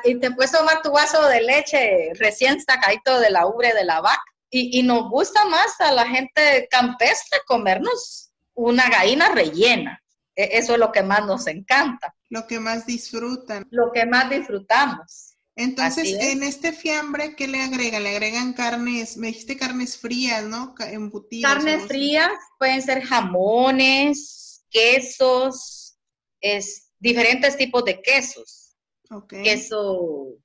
[0.03, 4.01] Y te puedes tomar tu vaso de leche recién sacadito de la ubre de la
[4.01, 4.21] vaca.
[4.49, 8.30] Y, y nos gusta más a la gente campestre comernos
[8.69, 10.01] una gallina rellena.
[10.35, 12.15] E, eso es lo que más nos encanta.
[12.29, 13.67] Lo que más disfrutan.
[13.71, 15.35] Lo que más disfrutamos.
[15.55, 18.03] Entonces, en este fiambre, ¿qué le agregan?
[18.03, 20.73] Le agregan carnes, me dijiste carnes frías, ¿no?
[20.79, 21.53] Embutidas.
[21.53, 25.97] Carnes frías, pueden ser jamones, quesos,
[26.39, 28.77] es, diferentes tipos de quesos.
[29.09, 29.43] Okay.
[29.43, 30.37] Queso,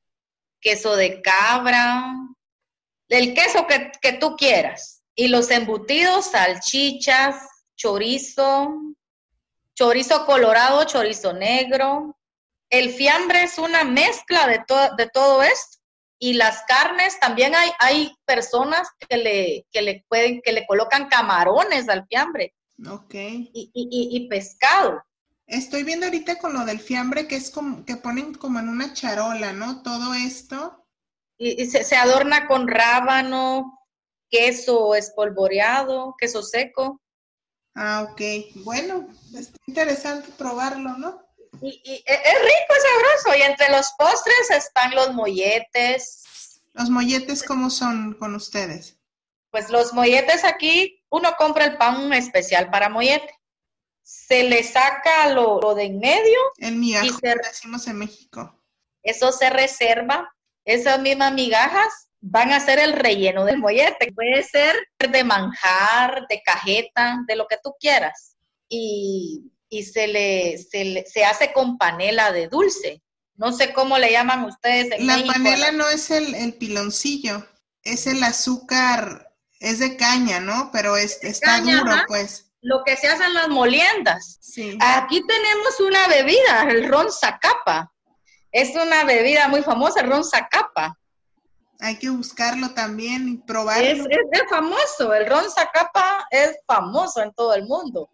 [0.61, 2.13] queso de cabra,
[3.09, 5.05] el queso que, que tú quieras.
[5.15, 7.37] Y los embutidos, salchichas,
[7.77, 8.75] chorizo,
[9.75, 12.17] chorizo colorado, chorizo negro,
[12.71, 14.65] el fiambre es una mezcla de,
[14.97, 15.79] de todo esto.
[16.19, 21.09] Y las carnes, también hay, hay personas que le, que le pueden, que le colocan
[21.09, 22.55] camarones al fiambre.
[22.89, 23.15] Ok.
[23.15, 25.03] Y, y, pescado.
[25.47, 28.95] Estoy viendo ahorita con lo del fiambre que es como que ponen como en una
[28.95, 29.83] charola, ¿no?
[29.83, 30.87] Todo esto.
[31.39, 33.79] Y, se, se, adorna con rábano,
[34.31, 37.03] queso espolvoreado, queso seco.
[37.77, 38.21] Ah, ok.
[38.65, 41.23] Bueno, es interesante probarlo, ¿no?
[41.61, 43.39] Y, e, es rico, es sabroso.
[43.39, 46.63] Y entre los postres están los molletes.
[46.73, 48.99] ¿Los molletes cómo son con ustedes?
[49.51, 53.33] Pues los molletes aquí, uno compra el pan especial para mollete.
[54.03, 56.39] Se le saca lo, de en medio.
[56.59, 58.59] El migajo, se, decimos en México.
[59.03, 60.35] Eso se reserva.
[60.65, 64.13] Esas mismas migajas van a ser el relleno del mollete.
[64.13, 68.37] Puede ser de manjar, de cajeta, de lo que tú quieras.
[68.69, 73.03] Y y se le, se hace con panela de dulce.
[73.35, 77.47] No sé cómo le llaman ustedes en La panela no es el, piloncillo,
[77.83, 80.71] es el azúcar, es de caña, ¿no?
[80.73, 82.51] Pero es, está duro, pues.
[82.63, 84.41] Lo que se hacen las moliendas.
[84.81, 87.93] Aquí tenemos una bebida, el ron zacapa.
[88.51, 90.99] Es una bebida muy famosa, el ron zacapa.
[91.81, 93.87] Hay que buscarlo también y probarlo.
[93.87, 98.09] Es, es, famoso, el ron zacapa es famoso en todo el mundo.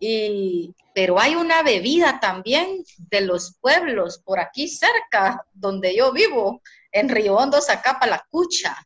[0.00, 6.62] Y, pero hay una bebida también de los pueblos por aquí cerca, donde yo vivo,
[6.92, 8.76] en Río Hondo, Zacapa, la cucha.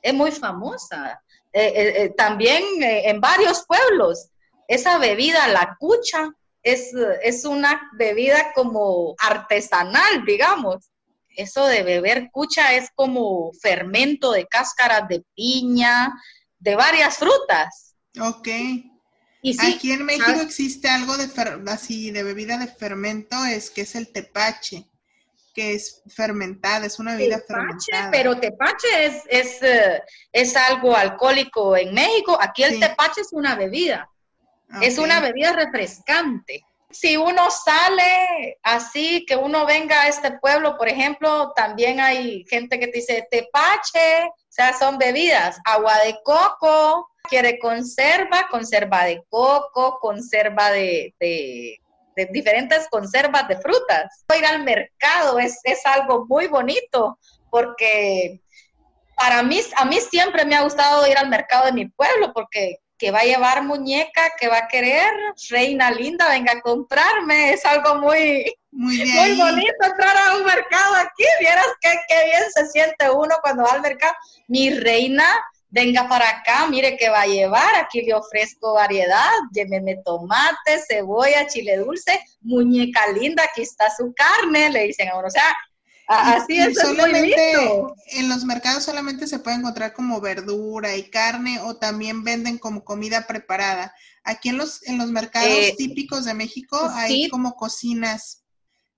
[0.00, 1.22] Es muy famosa.
[1.52, 4.30] Eh, eh, eh, también en varios pueblos,
[4.68, 6.30] esa bebida, la cucha,
[6.62, 10.91] es, es una bebida como artesanal, digamos.
[11.36, 16.12] Eso de beber cucha es como fermento de cáscaras de piña,
[16.58, 17.94] de varias frutas.
[18.20, 18.48] Ok.
[19.58, 21.28] Aquí en México existe algo de
[21.66, 24.86] así de bebida de fermento, es que es el tepache,
[25.52, 28.10] que es fermentada, es una bebida fermentada.
[28.12, 32.38] Pero tepache es, es, eh, es, algo alcohólico en México.
[32.40, 34.08] Aquí el tepache es una bebida.
[34.80, 36.64] Es una bebida refrescante.
[36.92, 42.78] Si uno sale así, que uno venga a este pueblo, por ejemplo, también hay gente
[42.78, 49.98] que dice tepache, o sea, son bebidas, agua de coco, quiere conserva, conserva de coco,
[50.00, 51.14] conserva de,
[52.30, 54.24] diferentes conservas de frutas.
[54.36, 57.18] Ir al mercado es, algo muy bonito
[57.50, 58.40] porque
[59.16, 62.81] para mí, a mí siempre me ha gustado ir al mercado de mi pueblo porque
[63.02, 65.12] que va a llevar muñeca, que va a querer,
[65.50, 68.96] reina linda, venga a comprarme, es algo muy, muy,
[69.36, 73.72] bonito entrar a un mercado aquí, vieras qué, qué bien se siente uno cuando va
[73.72, 74.14] al mercado.
[74.46, 75.24] Mi reina,
[75.70, 81.48] venga para acá, mire qué va a llevar, aquí le ofrezco variedad, lléveme tomate, cebolla,
[81.48, 85.56] chile dulce, muñeca linda, aquí está su carne, le dicen a uno, o sea,
[86.08, 87.36] así es, solamente,
[88.12, 92.84] En los mercados solamente se puede encontrar como verdura y carne o también venden como
[92.84, 93.94] comida preparada.
[94.24, 98.44] Aquí en los, en los mercados eh, típicos de México hay como cocinas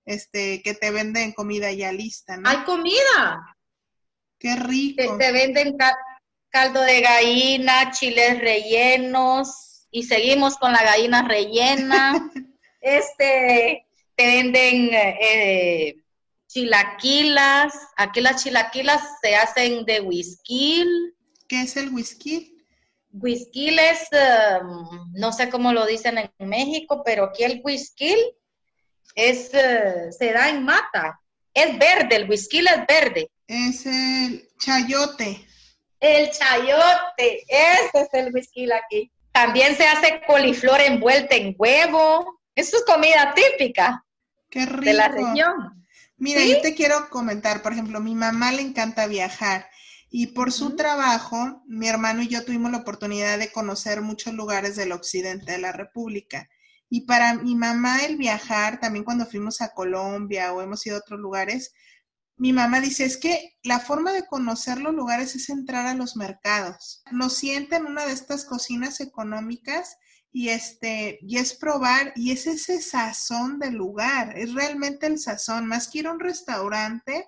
[0.05, 2.47] este, que te venden comida ya lista, ¿no?
[2.49, 3.57] Hay comida.
[4.37, 5.17] Qué rico.
[5.17, 5.75] te venden
[6.49, 12.31] caldo de gallina, chiles rellenos y seguimos con la gallina rellena.
[12.81, 16.04] este, te venden eh,
[16.55, 17.73] chilaquilas.
[17.97, 20.85] Aquí las chilaquilas se hacen de whisky.
[21.49, 22.57] ¿Qué es el whisky?
[23.11, 24.07] Whisky es,
[24.61, 28.15] um, no sé cómo lo dicen en México, pero aquí el whisky
[29.15, 31.19] es, uh, se da en mata.
[31.53, 33.29] Es verde, el whisky es verde.
[33.47, 35.45] Es el chayote.
[35.99, 39.11] El chayote, este es el whisky aquí.
[39.33, 42.39] También se hace coliflor envuelta en huevo.
[42.55, 44.05] Eso es comida típica.
[44.49, 44.85] Qué rico.
[44.85, 45.84] De la región.
[46.17, 49.67] Mira, yo te quiero comentar, por ejemplo, mi mamá le encanta viajar
[50.09, 54.77] y por su trabajo, mi hermano y yo tuvimos la oportunidad de conocer muchos lugares
[54.77, 56.49] del occidente de la República.
[56.89, 60.99] Y para mi mamá el viajar, también cuando fuimos a Colombia o hemos ido a
[60.99, 61.73] otros lugares,
[62.37, 66.15] mi mamá dice, es que la forma de conocer los lugares es entrar a los
[66.15, 67.03] mercados.
[67.11, 69.97] Nos sienta en una de estas cocinas económicas
[70.35, 75.65] y este, y es probar, y es ese sazón del lugar, es realmente el sazón,
[75.65, 77.25] más que ir a un restaurante,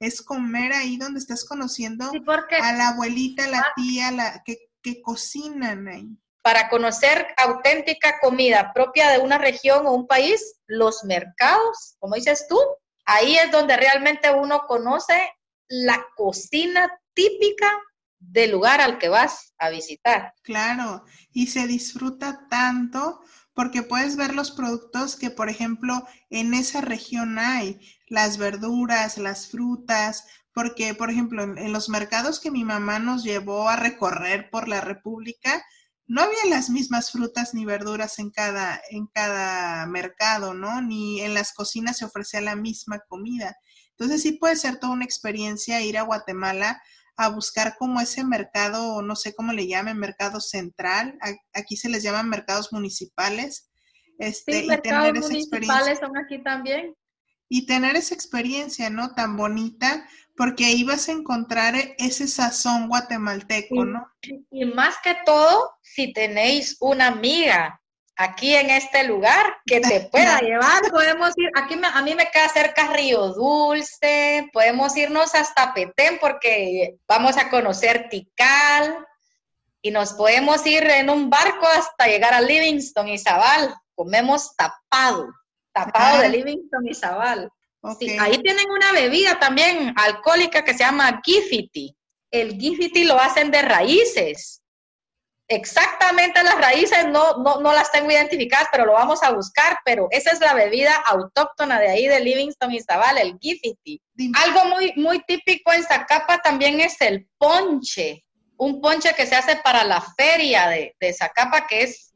[0.00, 3.72] es comer ahí donde estás conociendo a la abuelita, la ah.
[3.76, 6.08] tía, la que, que cocinan ahí.
[6.40, 12.46] Para conocer auténtica comida propia de una región o un país, los mercados, como dices
[12.48, 12.58] tú,
[13.04, 15.30] ahí es donde realmente uno conoce
[15.68, 17.70] la cocina típica
[18.18, 20.32] del lugar al que vas a visitar.
[20.42, 23.20] Claro, y se disfruta tanto
[23.56, 29.48] porque puedes ver los productos que, por ejemplo, en esa región hay, las verduras, las
[29.48, 34.68] frutas, porque, por ejemplo, en, los mercados que mi mamá nos llevó a recorrer por
[34.68, 35.64] la República,
[36.06, 40.82] no había las mismas frutas ni verduras en cada, en cada mercado, ¿no?
[40.82, 43.56] Ni en las cocinas se ofrecía la misma comida.
[43.90, 46.82] Entonces sí puede ser toda una experiencia ir a Guatemala
[47.16, 51.18] a buscar como ese mercado, no sé cómo le llamen, mercado central,
[51.54, 53.70] aquí se les llaman mercados municipales.
[54.18, 56.94] Este, y tener esa municipales son aquí también.
[57.48, 59.14] Y tener esa experiencia, ¿no?
[59.14, 60.06] Tan bonita,
[60.36, 64.06] porque ahí vas a encontrar ese sazón guatemalteco, ¿no?
[64.50, 67.80] Y más que todo, si tenéis una amiga
[68.16, 70.82] aquí en este lugar que te pueda llevar.
[70.90, 76.96] Podemos ir, aquí a mí me queda cerca Río Dulce, podemos irnos hasta Petén porque
[77.06, 79.06] vamos a conocer Tikal
[79.82, 83.74] y nos podemos ir en un barco hasta llegar a Livingston y Zabal.
[83.94, 85.28] Comemos tapado,
[85.72, 87.50] tapado de Livingston y Zabal.
[88.18, 91.96] ahí tienen una bebida también alcohólica que se llama Gifity.
[92.30, 94.62] El Gifity lo hacen de raíces
[95.48, 100.30] exactamente las raíces no, no, las tengo identificadas, pero lo vamos a buscar, pero esa
[100.30, 104.00] es la bebida autóctona de ahí de Livingston y Zaval, el Gifity.
[104.44, 108.24] Algo muy, muy típico en Zacapa también es el ponche,
[108.56, 112.14] un ponche que se hace para la feria de, de Zacapa, que es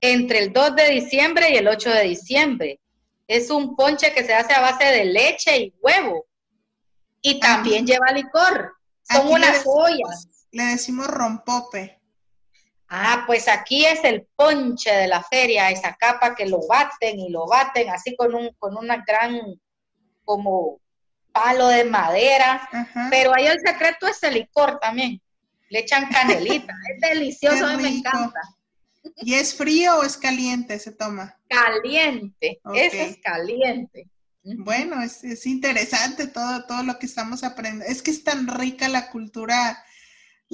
[0.00, 2.80] entre el 2 de diciembre y el 8 de diciembre.
[3.26, 6.26] Es un ponche que se hace a base de leche y huevo.
[7.22, 8.74] Y también lleva licor.
[9.02, 10.28] Son unas ollas.
[10.50, 12.00] Le decimos rompope.
[12.88, 17.30] Ah, pues aquí es el ponche de la feria, esa capa que lo baten y
[17.30, 19.40] lo baten así con un con una gran
[20.24, 20.80] como
[21.32, 22.68] palo de madera,
[23.10, 25.20] pero ahí el secreto es el licor también.
[25.68, 28.40] Le echan canelita, es delicioso, a mí me encanta.
[29.16, 31.36] ¿Y es frío o es caliente se toma?
[31.48, 34.08] Caliente, ese es caliente.
[34.42, 37.86] Bueno, es, es, interesante todo, todo lo que estamos aprendiendo.
[37.86, 39.82] Es que es tan rica la cultura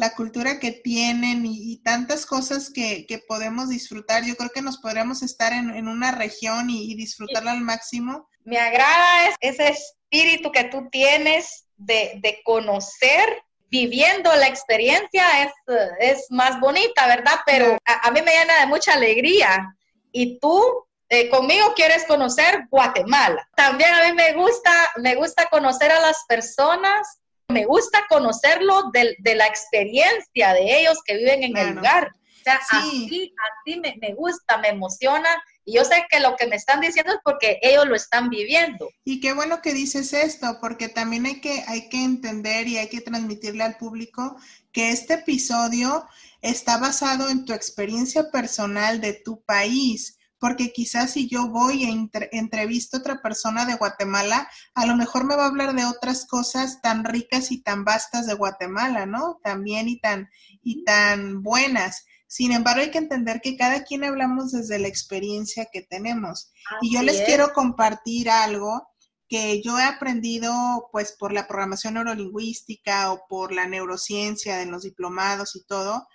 [0.01, 4.25] la cultura que tienen y, tantas cosas que, podemos disfrutar.
[4.25, 8.27] Yo creo que nos podríamos estar en, una región y, disfrutarla al máximo.
[8.45, 15.53] Me agrada ese espíritu que tú tienes de, conocer viviendo la experiencia es,
[16.01, 17.39] es más bonita, ¿verdad?
[17.45, 19.77] Pero a, mí me llena de mucha alegría.
[20.13, 23.47] Y tú eh, conmigo quieres conocer Guatemala.
[23.55, 27.20] También a mí me gusta, me gusta conocer a las personas
[27.51, 32.13] me gusta conocerlo de, la experiencia de ellos que viven en el lugar.
[32.13, 33.33] O sea, así,
[33.81, 35.29] me, me, gusta, me emociona
[35.65, 38.89] y yo sé que lo que me están diciendo es porque ellos lo están viviendo.
[39.05, 42.89] Y qué bueno que dices esto, porque también hay que, hay que entender y hay
[42.89, 44.37] que transmitirle al público
[44.73, 46.07] que este episodio
[46.41, 52.11] está basado en tu experiencia personal de tu país porque quizás si yo voy e
[52.33, 56.27] entrevisto a otra persona de Guatemala, a lo mejor me va a hablar de otras
[56.27, 59.39] cosas tan ricas y tan vastas de Guatemala, ¿no?
[59.45, 60.31] También y tan,
[60.63, 62.07] y tan buenas.
[62.27, 66.51] Sin embargo, hay que entender que cada quien hablamos desde la experiencia que tenemos.
[66.81, 68.89] y yo les quiero compartir algo
[69.29, 74.83] que yo he aprendido pues por la programación neurolingüística o por la neurociencia en los
[74.83, 76.09] diplomados y todo,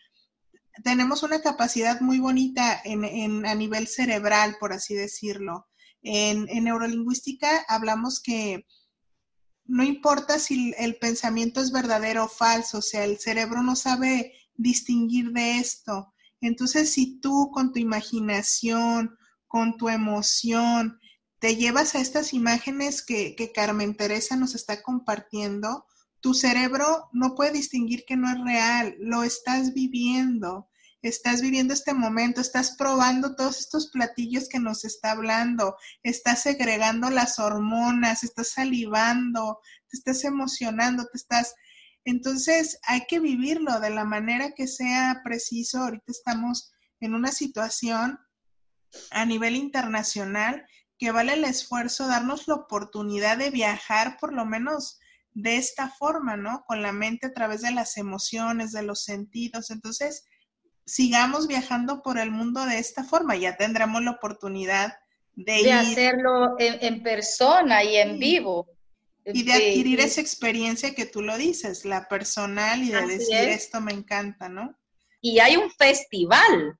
[0.83, 5.67] tenemos una capacidad muy bonita en, a nivel cerebral, por así decirlo.
[6.01, 8.65] En, neurolingüística hablamos que
[9.65, 14.33] no importa si el pensamiento es verdadero o falso, o sea, el cerebro no sabe
[14.53, 16.13] distinguir de esto.
[16.41, 19.17] Entonces, si tú con tu imaginación,
[19.47, 20.99] con tu emoción,
[21.39, 25.85] te llevas a estas imágenes que, que Carmen Teresa nos está compartiendo,
[26.25, 30.67] tu cerebro no puede distinguir que no es real, lo estás viviendo,
[31.03, 37.11] estás viviendo este momento, estás probando todos estos platillos que nos está hablando, estás segregando
[37.11, 41.53] las hormonas, estás salivando, te estás emocionando, te estás...
[42.05, 45.77] Entonces hay que vivirlo de la manera que sea preciso.
[45.77, 46.71] Ahorita estamos
[47.01, 48.17] en una situación
[49.11, 50.65] a nivel internacional
[50.97, 54.97] que vale el esfuerzo darnos la oportunidad de viajar por lo menos
[55.35, 56.63] de esta forma, ¿no?
[56.65, 59.69] Con la mente a través de las emociones, de los sentidos.
[59.69, 60.25] Entonces,
[60.85, 63.35] sigamos viajando por el mundo de esta forma.
[63.35, 64.97] Ya tendremos la oportunidad
[65.33, 68.67] de, hacerlo en, persona y en vivo.
[69.25, 73.81] Y de adquirir esa experiencia que tú lo dices, la personal y de decir esto
[73.81, 74.77] me encanta, ¿no?
[75.19, 76.79] Y hay un festival,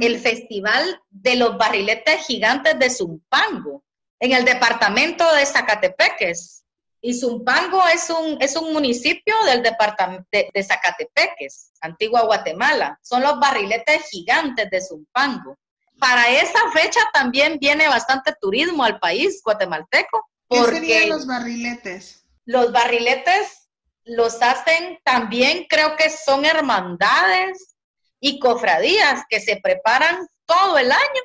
[0.00, 3.84] el Festival de los Barriletes Gigantes de Zumpango,
[4.18, 6.65] en el departamento de Zacatepeques.
[7.06, 12.98] Y Zumpango es un, es un municipio del departamento de, de, Zacatepeques, Antigua Guatemala.
[13.00, 15.56] Son los barriletes gigantes de Zumpango.
[16.00, 20.28] Para esa fecha también viene bastante turismo al país guatemalteco.
[20.50, 22.24] ¿Qué serían los barriletes?
[22.44, 23.68] Los barriletes
[24.02, 27.76] los hacen también, creo que son hermandades
[28.18, 31.22] y cofradías que se preparan todo el año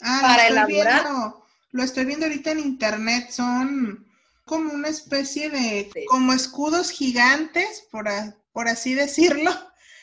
[0.00, 1.06] ah, para elaborar.
[1.70, 4.11] lo estoy viendo ahorita en internet, son
[4.44, 8.06] como una especie de, como escudos gigantes, por,
[8.52, 9.50] por así decirlo.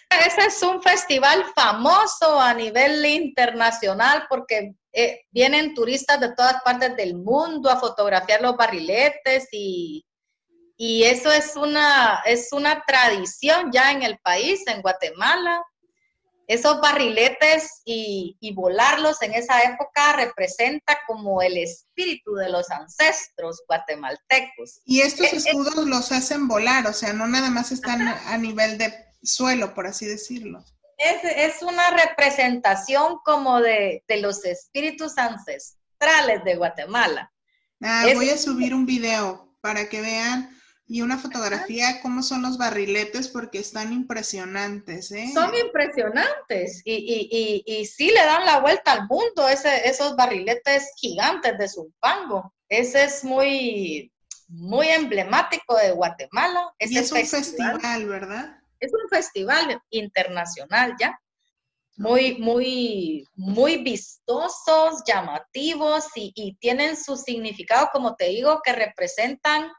[0.09, 6.95] Ese es un festival famoso a nivel internacional porque eh, vienen turistas de todas partes
[6.95, 10.03] del mundo a fotografiar los barriletes y,
[10.77, 15.63] y eso es una, es una tradición ya en el país, en Guatemala.
[16.49, 23.63] Esos barriletes y, y, volarlos en esa época representa como el espíritu de los ancestros
[23.67, 24.81] guatemaltecos.
[24.83, 28.37] Y estos eh, eh, escudos los hacen volar, o sea, no nada más están a
[28.37, 30.65] nivel de suelo, por así decirlo
[30.99, 37.31] es, una representación como de, los espíritus ancestrales de Guatemala.
[37.81, 40.49] Ah, voy a subir un video para que vean
[40.89, 45.11] y una fotografía cómo son los barriletes porque están impresionantes.
[45.11, 45.29] ¿eh?
[45.33, 46.95] Son impresionantes y,
[47.31, 52.53] y, y, sí le dan la vuelta al mundo ese, esos barriletes gigantes de Zumpango.
[52.67, 54.11] Ese es muy,
[54.47, 56.73] muy emblemático de Guatemala.
[56.79, 58.59] y es un festival, ¿verdad?
[58.79, 61.19] es un festival internacional ya,
[61.97, 69.69] muy, muy, muy vistosos, llamativos y, tienen su significado, como te digo, que representan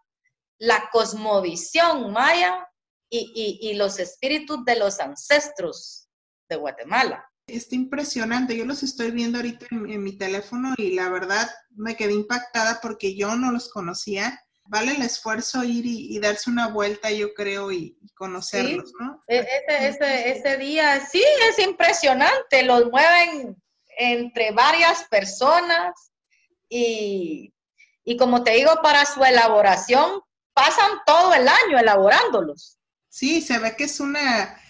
[0.61, 2.69] la cosmovisión maya
[3.11, 6.09] y, los espíritus de los ancestros
[6.49, 7.25] de Guatemala.
[7.47, 12.13] Está impresionante, yo los estoy viendo ahorita en mi teléfono y la verdad me quedé
[12.13, 14.41] impactada porque yo no los conocía
[14.71, 19.21] vale el esfuerzo ir y, darse una vuelta, yo creo, y, conocerlos, ¿no?
[19.27, 23.61] E, ese, ese, día, sí, es impresionante, los mueven
[23.99, 26.13] entre varias personas
[26.69, 27.53] y,
[28.05, 30.23] y como te digo, para su elaboración
[30.61, 32.79] pasan todo el año elaborándolos.
[33.09, 34.61] Sí, se ve que es una,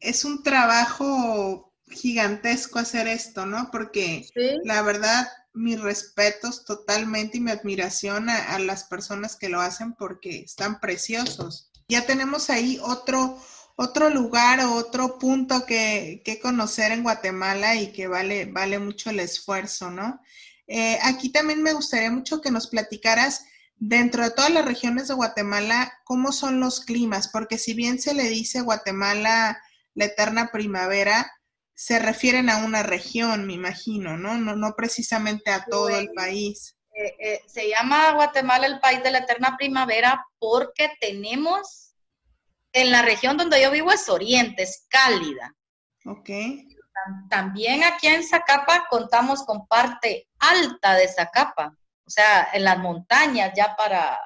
[0.00, 3.70] es un trabajo gigantesco hacer esto, ¿no?
[3.72, 4.28] Porque
[4.64, 10.40] la verdad, mis respetos totalmente y mi admiración a, las personas que lo hacen porque
[10.40, 11.70] están preciosos.
[11.88, 13.38] Ya tenemos ahí otro,
[13.76, 19.10] otro lugar o otro punto que, que, conocer en Guatemala y que vale, vale mucho
[19.10, 20.20] el esfuerzo, ¿no?
[20.68, 23.46] Eh, aquí también me gustaría mucho que nos platicaras
[23.78, 28.14] dentro de todas las regiones de Guatemala cómo son los climas, porque si bien se
[28.14, 29.62] le dice Guatemala
[29.94, 31.30] la eterna primavera,
[31.74, 34.36] se refieren a una región, me imagino, ¿no?
[34.36, 36.76] No, no precisamente a todo el país.
[36.92, 41.94] Eh, eh, se llama Guatemala el país de la eterna primavera porque tenemos,
[42.72, 45.54] en la región donde yo vivo es oriente, es cálida.
[46.04, 46.30] Ok.
[47.30, 51.76] También aquí en Zacapa contamos con parte alta de Zacapa,
[52.08, 54.18] o sea, en las montañas ya para...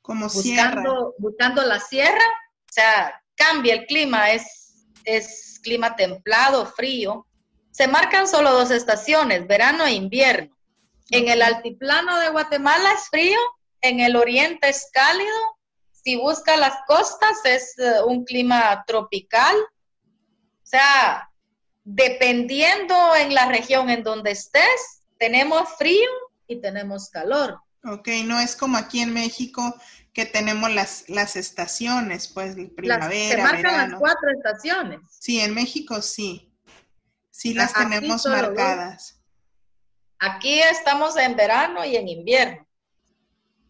[0.00, 7.26] Como buscando, buscando la sierra, o sea, cambia el clima, es, es clima templado, frío.
[7.72, 10.56] Se marcan solo dos estaciones, verano e invierno.
[11.10, 13.38] En el altiplano de Guatemala es frío,
[13.80, 15.36] en el oriente es cálido,
[15.90, 19.56] si busca las costas es eh, un clima tropical.
[19.56, 21.28] O sea,
[21.82, 26.08] dependiendo en la región en donde estés, tenemos frío
[26.46, 27.60] y tenemos calor.
[27.84, 29.74] Ok, no es como aquí en México
[30.12, 35.00] que tenemos las, las estaciones, pues primavera, las, se marcan las cuatro estaciones.
[35.20, 36.52] Sí, en México sí.
[37.30, 39.20] Sí las tenemos marcadas.
[40.18, 42.66] Aquí estamos en verano y en invierno.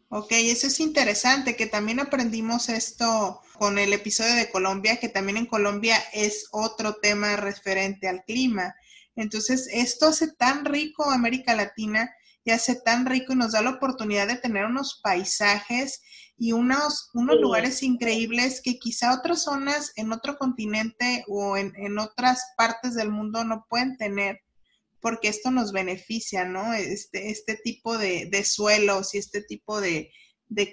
[0.09, 5.37] Ok, eso es interesante, que también aprendimos esto con el episodio de Colombia, que también
[5.37, 8.77] en Colombia es otro tema referente al clima.
[9.17, 12.09] Entonces, esto hace tan rico América Latina
[12.47, 16.01] y hace tan rico y nos da la oportunidad de tener unos paisajes
[16.39, 22.41] y unos, unos lugares increíbles que quizá otras zonas en otro continente o en, otras
[22.57, 24.43] partes del mundo no pueden tener,
[25.01, 26.73] porque esto nos beneficia, ¿no?
[26.73, 30.13] Este, este tipo de, suelos y este tipo de,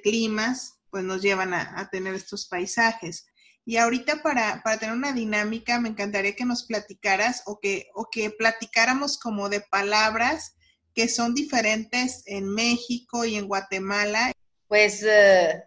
[0.03, 3.26] climas, pues nos llevan a, tener estos paisajes.
[3.65, 8.09] Y ahorita para, para, tener una dinámica, me encantaría que nos platicaras o que, o
[8.11, 10.53] que platicáramos como de palabras
[10.94, 14.34] que son diferentes en México y en Guatemala
[14.74, 15.64] pues eh,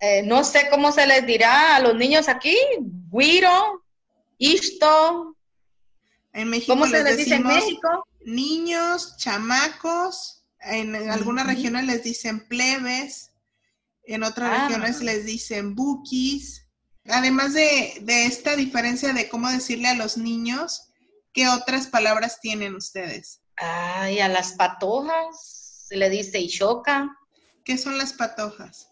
[0.00, 2.56] eh, no sé cómo se les dirá a los niños aquí,
[3.10, 3.84] guiro,
[4.38, 5.36] isto.
[6.32, 8.08] En México ¿Cómo se les dice en México?
[8.24, 13.32] Niños, chamacos, en, algunas regiones les dicen plebes,
[14.04, 14.68] en otras ah.
[14.68, 16.66] regiones les dicen bookies.
[17.10, 20.88] Además de, de, esta diferencia de cómo decirle a los niños,
[21.34, 23.41] ¿qué otras palabras tienen ustedes?
[23.56, 27.08] Ay, a las patojas se le dice ishoka.
[27.64, 28.88] ¿Qué son las patojas?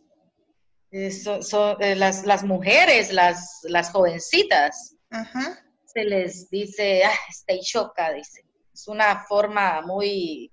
[1.42, 4.96] son, eh, las, las, mujeres, las, las jovencitas.
[5.10, 5.64] Ajá.
[5.84, 8.44] Se les dice, ah, está ishoka, dice.
[8.72, 10.52] Es una forma muy,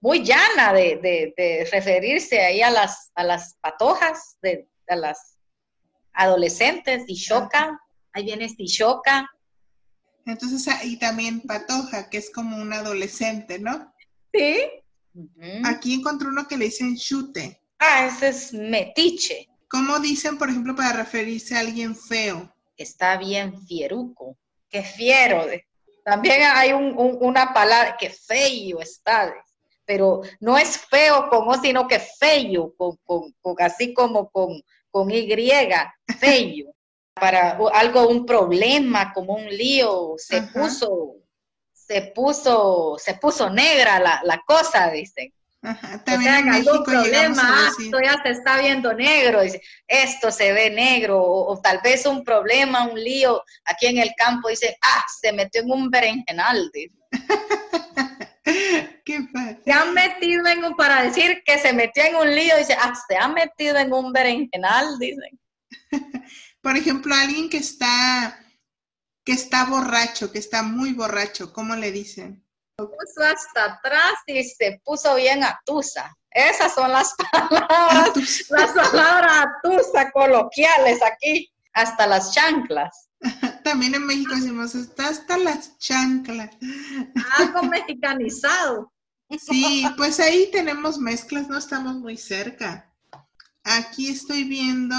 [0.00, 5.36] muy llana de, referirse ahí a las, a las patojas, de, a las
[6.12, 7.78] adolescentes, Ishoka,
[8.12, 9.30] ahí viene Ishoka.
[10.26, 13.92] Entonces, ah, y también patoja, que es como un adolescente, ¿no?
[14.32, 14.58] Sí.
[15.64, 17.60] Aquí encontré uno que le dicen chute.
[17.78, 19.48] Ah, ese es metiche.
[19.68, 22.52] ¿Cómo dicen, por ejemplo, para referirse a alguien feo?
[22.76, 24.36] Está bien fieruco,
[24.68, 25.46] que fiero.
[26.04, 29.32] También hay una palabra que feo está,
[29.84, 32.98] pero no es feo con O, sino que feo, con,
[33.58, 35.28] así como con, con Y,
[36.18, 36.74] feo.
[37.20, 41.16] Para algo, un problema, como un lío, se puso,
[41.72, 45.32] se puso, se puso negra la, la cosa, dicen.
[45.62, 50.70] Ajá, también en algún problema, esto ya se está viendo negro, dice, esto se ve
[50.70, 55.34] negro, o, tal vez un problema, un lío, aquí en el campo dice, ah, se
[55.34, 56.70] metió en un berenjenal.
[59.04, 59.20] Qué
[59.64, 62.94] se han metido en un, para decir que se metió en un lío, dice, ah,
[63.06, 65.38] se ha metido en un berenjenal, dicen.
[66.62, 68.38] Por ejemplo, alguien que está,
[69.24, 72.44] que está borracho, que está muy borracho, ¿cómo le dicen?
[72.86, 76.16] puso hasta atrás y se puso bien atusa.
[76.30, 78.10] Esas son las palabras,
[78.50, 83.08] las palabras atusa coloquiales aquí, hasta las chanclas.
[83.64, 86.50] También en México decimos, está hasta las chanclas.
[87.38, 88.92] Algo mexicanizado.
[89.38, 92.92] Sí, pues ahí tenemos mezclas, no estamos muy cerca.
[93.62, 94.96] Aquí estoy viendo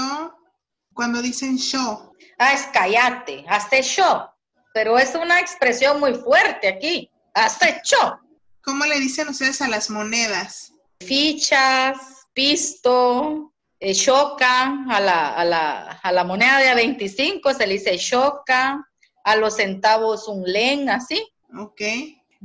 [0.94, 2.12] cuando dicen show.
[2.38, 4.26] Ah, es cállate, hazte show.
[4.74, 7.10] Pero es una expresión muy fuerte aquí.
[7.34, 8.16] Hazte show.
[8.62, 10.72] ¿Cómo le dicen ustedes a las monedas?
[11.00, 11.98] Fichas,
[12.32, 17.98] pisto, eh, choca, a la, a, la, a la moneda de 25 se le dice
[17.98, 18.88] choca,
[19.24, 21.28] a los centavos un len, así.
[21.58, 21.80] Ok.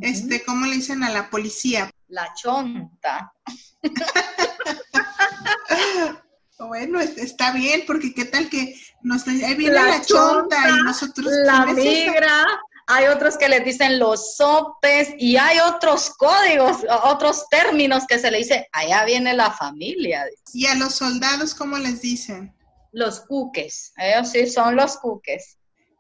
[0.01, 1.89] Este, ¿cómo le dicen a la policía?
[2.07, 3.31] La chonta.
[6.59, 11.67] bueno, está bien, porque qué tal que nos ahí viene la, chonta, y nosotros la
[11.67, 12.45] migra,
[12.87, 18.31] hay otros que les dicen los sopes y hay otros códigos, otros términos que se
[18.31, 20.25] le dice, allá viene la familia.
[20.53, 22.55] ¿Y a los soldados cómo les dicen?
[22.91, 25.57] Los cuques, ellos sí son los cuques.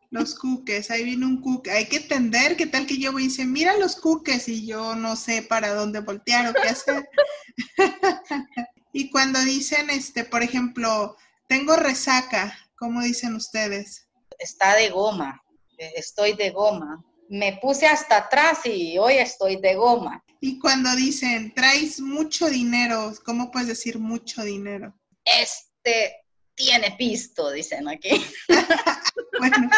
[0.09, 1.69] Los cuques, ahí viene un cuque.
[1.69, 4.95] Hay que entender qué tal que yo voy y dice, mira los cuques y yo
[4.95, 7.09] no sé para dónde voltear o qué hacer.
[8.97, 11.15] y cuando dicen, este, por ejemplo,
[11.47, 14.07] tengo resaca, ¿cómo dicen ustedes?
[14.39, 15.43] Está de goma
[15.77, 17.03] estoy de goma.
[17.29, 20.23] Me puse hasta atrás y hoy estoy de goma.
[20.39, 24.93] Y cuando dicen, traes mucho dinero, ¿cómo puedes decir mucho dinero?
[25.25, 26.15] Este
[26.55, 28.23] tiene pisto, dicen aquí.
[29.39, 29.69] bueno,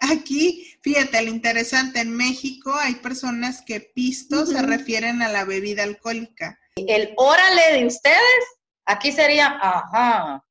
[0.00, 5.82] aquí, fíjate, lo interesante, en México hay personas que pisto se refieren a la bebida
[5.82, 6.58] alcohólica.
[6.76, 8.44] El órale de ustedes,
[8.84, 10.44] aquí sería, ajá.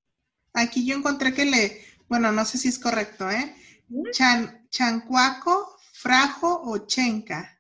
[0.54, 3.54] Aquí yo encontré que le, bueno, no sé si es correcto, ¿eh?
[4.12, 7.60] Chan, chancuaco, frajo o chenca.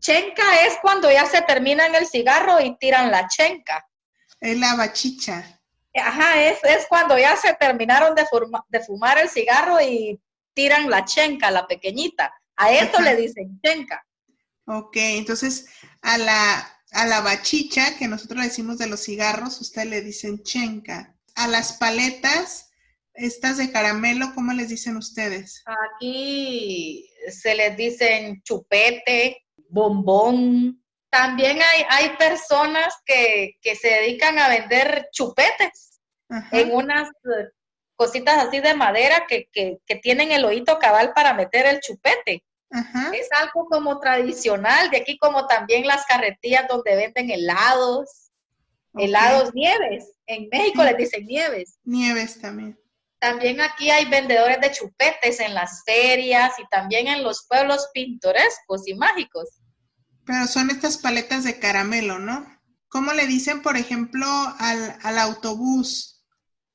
[0.00, 3.86] chenca es cuando ya se terminan el cigarro y tiran la chenca.
[4.40, 5.60] Es la bachicha.
[5.94, 8.24] Ajá, es, es cuando ya se terminaron de,
[8.68, 10.18] de, fumar el cigarro y
[10.54, 12.32] tiran la chenca, la pequeñita.
[12.56, 14.04] A esto le dicen chenca.
[14.66, 15.66] Ok, entonces
[16.02, 20.42] a la, a la bachicha, que nosotros le decimos de los cigarros, usted le dicen
[20.42, 21.14] chenca.
[21.34, 22.70] A las paletas,
[23.14, 25.62] estas de caramelo, ¿cómo les dicen ustedes?
[25.94, 30.82] Aquí se les dicen chupete, bombón.
[31.10, 36.00] También hay, hay personas que, se dedican a vender chupetes
[36.52, 37.48] en unas eh,
[37.96, 39.48] cositas así de madera que,
[40.02, 42.44] tienen el oído cabal para meter el chupete.
[42.70, 48.30] Es algo como tradicional, de aquí como también las carretillas donde venden helados,
[48.94, 50.12] helados nieves.
[50.26, 51.78] En México les dicen nieves.
[51.84, 52.78] Nieves también.
[53.20, 58.86] También aquí hay vendedores de chupetes en las ferias y también en los pueblos pintorescos
[58.86, 59.60] y mágicos.
[60.24, 62.46] Pero son estas paletas de caramelo, ¿no?
[62.88, 64.26] ¿Cómo le dicen, por ejemplo,
[64.58, 66.22] al, autobús?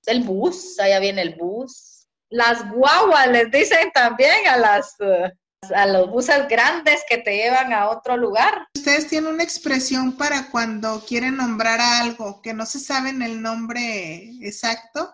[0.06, 2.08] El bus, allá viene el bus.
[2.30, 5.32] Las guaguas les dicen también a las eh,
[5.72, 8.68] a los buses grandes que te llevan a otro lugar.
[8.76, 14.32] Ustedes tienen una expresión para cuando quieren nombrar algo que no se saben el nombre
[14.42, 15.14] exacto.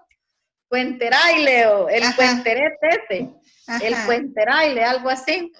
[0.69, 3.39] Puenteraile o el puenterete
[3.81, 5.51] el puenteraile, algo así.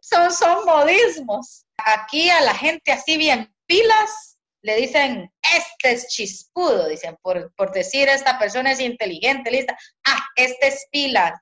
[0.00, 1.66] son, son modismos.
[1.76, 7.72] Aquí a la gente así bien pilas le dicen, este es chispudo, dicen, por, por
[7.72, 9.76] decir esta persona es inteligente, lista.
[10.04, 11.32] Ah, este es pilas,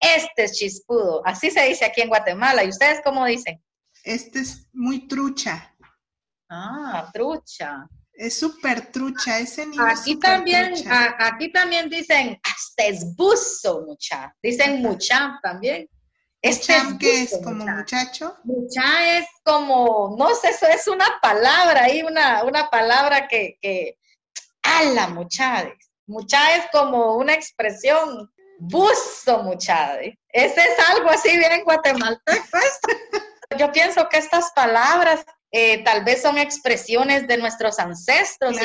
[0.00, 1.22] este es chispudo.
[1.26, 2.64] Así se dice aquí en Guatemala.
[2.64, 3.62] ¿Y ustedes cómo dicen?
[4.04, 5.74] Este es muy trucha.
[6.48, 7.88] Ah, trucha.
[8.12, 9.84] Es súper trucha, ese niño.
[9.84, 10.74] Aquí también,
[11.18, 14.34] aquí también dicen, este es buzo, mucha.
[14.42, 15.88] Dicen mucha también.
[16.42, 17.38] Este es ¿qué es?
[17.42, 18.36] ¿Como muchacho?
[18.44, 23.98] Mucha es como, no sé, eso es una palabra ahí, una, una palabra que, que,
[24.62, 25.68] ala, mucha.
[26.06, 29.98] Mucha es como una expresión, buzo, mucha.
[30.00, 32.58] Ese es algo así bien guatemalteco.
[33.58, 38.56] Yo pienso que estas palabras eh, tal vez son expresiones de nuestros ancestros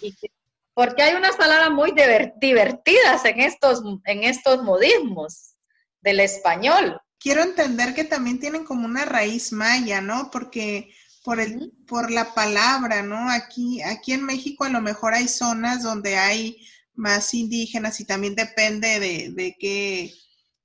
[0.00, 0.30] y, que,
[0.74, 1.92] porque hay unas palabras muy
[2.36, 5.54] divertidas en estos, en estos modismos
[6.00, 7.00] del español.
[7.18, 10.30] Quiero entender que también tienen como una raíz maya, ¿no?
[10.30, 10.94] Porque
[11.24, 13.28] por, el, por la palabra, ¿no?
[13.28, 16.64] Aquí, aquí en México a lo mejor hay zonas donde hay
[16.98, 20.12] más indígenas y también depende de, de, qué,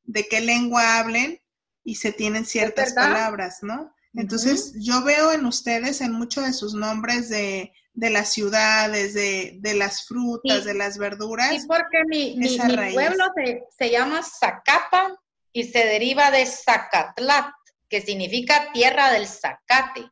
[0.04, 1.40] de qué lengua hablen
[1.84, 3.94] y se tienen ciertas palabras, ¿no?
[4.16, 9.58] Entonces, yo veo en ustedes, en muchos de sus nombres de, de las ciudades, de,
[9.60, 11.50] de las frutas, de las verduras.
[11.50, 12.58] Sí, porque mi, mi,
[12.94, 15.16] pueblo se, se, llama Zacapa
[15.52, 17.54] y se deriva de Zacatlat,
[17.90, 20.10] que significa tierra del zacate.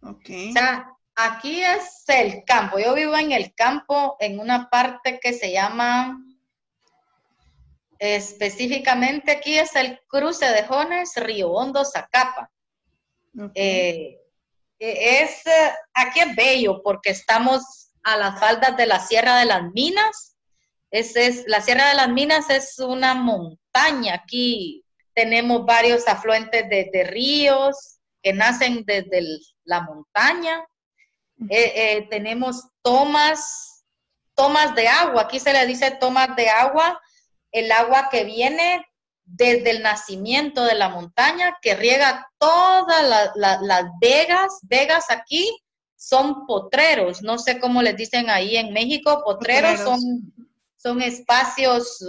[0.00, 0.50] Okay.
[0.50, 2.78] O sea, aquí es el campo.
[2.78, 6.18] Yo vivo en el campo, en una parte que se llama,
[7.98, 12.50] específicamente aquí es el cruce de Jones, Río Hondo, Zacapa.
[13.54, 14.20] Eh,
[14.78, 19.46] eh, es, eh, aquí es bello porque estamos a las faldas de la Sierra de
[19.46, 20.36] las Minas.
[20.90, 24.14] Es, es, la Sierra de las Minas es una montaña.
[24.14, 24.84] Aquí
[25.14, 29.22] tenemos varios afluentes de, ríos que nacen desde
[29.64, 30.64] la montaña.
[32.10, 33.84] Tenemos tomas,
[34.34, 35.22] tomas de agua.
[35.22, 37.00] Aquí se le dice tomas de agua.
[37.52, 38.84] El agua que viene
[39.24, 44.58] desde el nacimiento de la montaña que riega todas las vegas.
[44.62, 45.50] Vegas aquí
[45.96, 50.00] son potreros, no sé cómo les dicen ahí en México, potreros, Son,
[50.76, 52.04] son espacios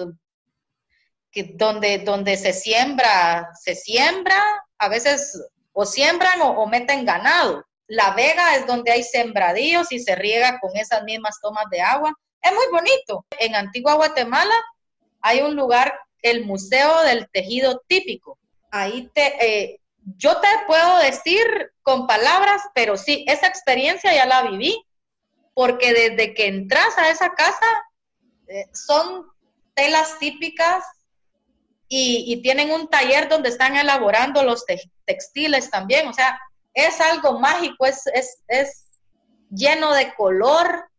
[1.32, 4.38] que donde, donde se siembra, se siembra,
[4.78, 7.65] a veces o siembran o, o meten ganado.
[7.88, 12.14] La vega es donde hay sembradíos y se riega con esas mismas tomas de agua.
[12.42, 13.26] Es muy bonito.
[13.40, 14.56] En Antigua Guatemala
[15.22, 18.40] hay un lugar el Museo del Tejido Típico.
[18.72, 19.80] Ahí te, eh,
[20.18, 21.46] yo te puedo decir
[21.82, 24.84] con palabras, pero sí, esa experiencia ya la viví,
[25.54, 27.66] porque desde que entras a esa casa
[28.48, 29.28] eh, son
[29.74, 30.84] telas típicas
[31.88, 34.66] y, tienen un taller donde están elaborando los
[35.06, 36.40] textiles también, o sea,
[36.76, 38.86] es algo mágico, es, es, es
[39.50, 40.90] lleno de color,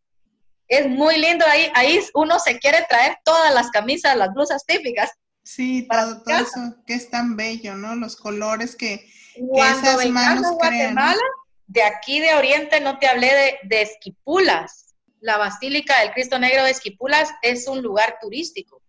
[0.68, 5.10] es muy lindo ahí, ahí uno se quiere traer todas las camisas, las blusas típicas.
[5.44, 7.94] Sí, todo, eso que es tan bello, ¿no?
[7.94, 9.08] Los colores que,
[9.54, 11.22] esas manos Guatemala,
[11.68, 14.94] de aquí de Oriente no te hablé de, de, Esquipulas.
[15.20, 18.82] La Basílica del Cristo Negro de Esquipulas es un lugar turístico.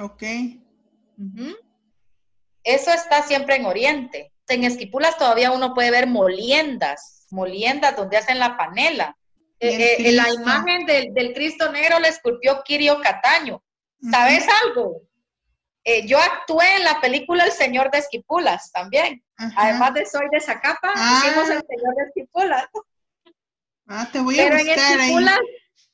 [0.00, 0.22] Ok.
[2.64, 4.32] Eso está siempre en Oriente.
[4.50, 9.16] En Esquipulas todavía uno puede ver moliendas, moliendas donde hacen la panela.
[9.60, 13.62] Eh, eh, la imagen del, Cristo Negro la esculpió Kirio Cataño.
[14.10, 15.02] ¿Sabes algo?
[15.84, 19.22] Eh, yo actué en la película El Señor de Esquipulas también.
[19.56, 21.22] Además de Soy de Zacapa, ah.
[21.24, 22.66] hicimos El Señor de Esquipulas.
[23.86, 25.38] Ah, te voy a Pero buscar en Esquipulas,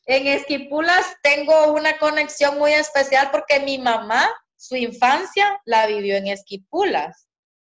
[0.07, 6.29] en Esquipulas tengo una conexión muy especial porque mi mamá, su infancia, la vivió en
[6.29, 7.27] Esquipulas.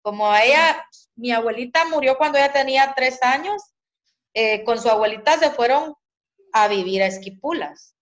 [0.08, 0.88] Como ella,
[1.18, 3.62] mi abuelita murió cuando ella tenía tres años,
[4.34, 5.96] eh, con su abuelita se fueron
[6.54, 7.94] a vivir a Esquipulas.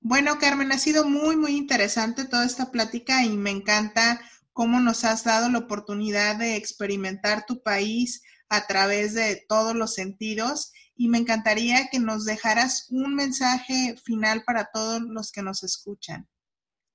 [0.00, 4.18] Bueno, Carmen, ha sido muy, muy interesante toda esta plática y me encanta
[4.54, 9.92] cómo nos has dado la oportunidad de experimentar tu país a través de todos los
[9.92, 15.62] sentidos y me encantaría que nos dejaras un mensaje final para todos los que nos
[15.64, 16.26] escuchan.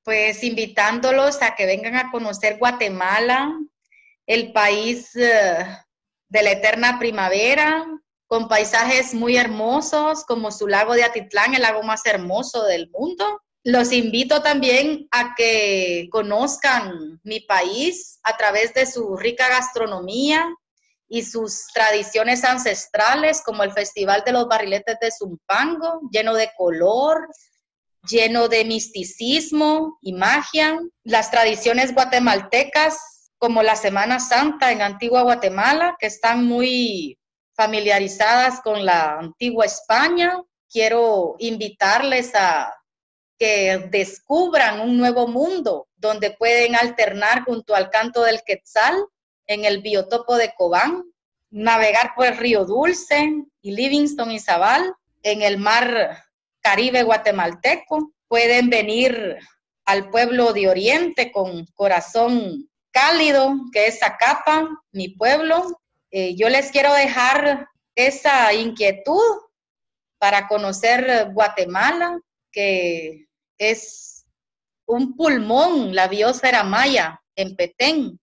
[0.03, 3.53] Pues invitándolos a que vengan a conocer Guatemala,
[4.31, 5.65] el país eh,
[6.29, 7.85] de la eterna primavera,
[8.27, 13.41] con paisajes muy hermosos, como su lago de Atitlán, el lago más hermoso del mundo.
[13.65, 20.47] Los invito también a que conozcan mi país a través de su rica gastronomía
[21.09, 27.27] y sus tradiciones ancestrales, como el Festival de los Barriletes de Zumpango, lleno de color,
[28.07, 30.79] lleno de misticismo y magia.
[31.03, 32.97] Las tradiciones guatemaltecas,
[33.41, 37.17] como la Semana Santa en Antigua Guatemala, que están muy
[37.55, 40.39] familiarizadas con la antigua España.
[40.69, 42.71] Quiero invitarles a
[43.39, 48.95] que descubran un nuevo mundo donde pueden alternar junto al canto del Quetzal
[49.47, 51.03] en el biotopo de Cobán,
[51.49, 53.27] navegar por el río Dulce
[53.59, 56.25] y Livingston y Zabal en el mar
[56.59, 58.13] Caribe guatemalteco.
[58.27, 59.39] Pueden venir
[59.85, 65.81] al pueblo de Oriente con corazón cálido, que es Zacapa, mi pueblo.
[66.11, 69.21] Eh, yo les quiero dejar esa inquietud
[70.19, 72.19] para conocer Guatemala,
[72.51, 73.27] que
[73.57, 74.25] es
[74.85, 78.19] un pulmón, la biosfera maya en Petén,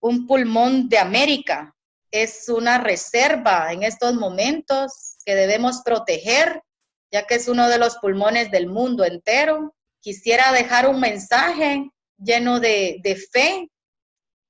[0.00, 1.74] un pulmón de América.
[2.10, 6.62] Es una reserva en estos momentos que debemos proteger,
[7.10, 9.74] ya que es uno de los pulmones del mundo entero.
[10.00, 11.90] Quisiera dejar un mensaje
[12.22, 13.70] lleno de, de fe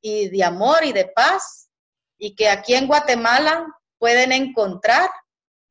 [0.01, 1.69] y de amor y de paz,
[2.19, 3.67] y que aquí en Guatemala
[3.99, 5.11] pueden encontrar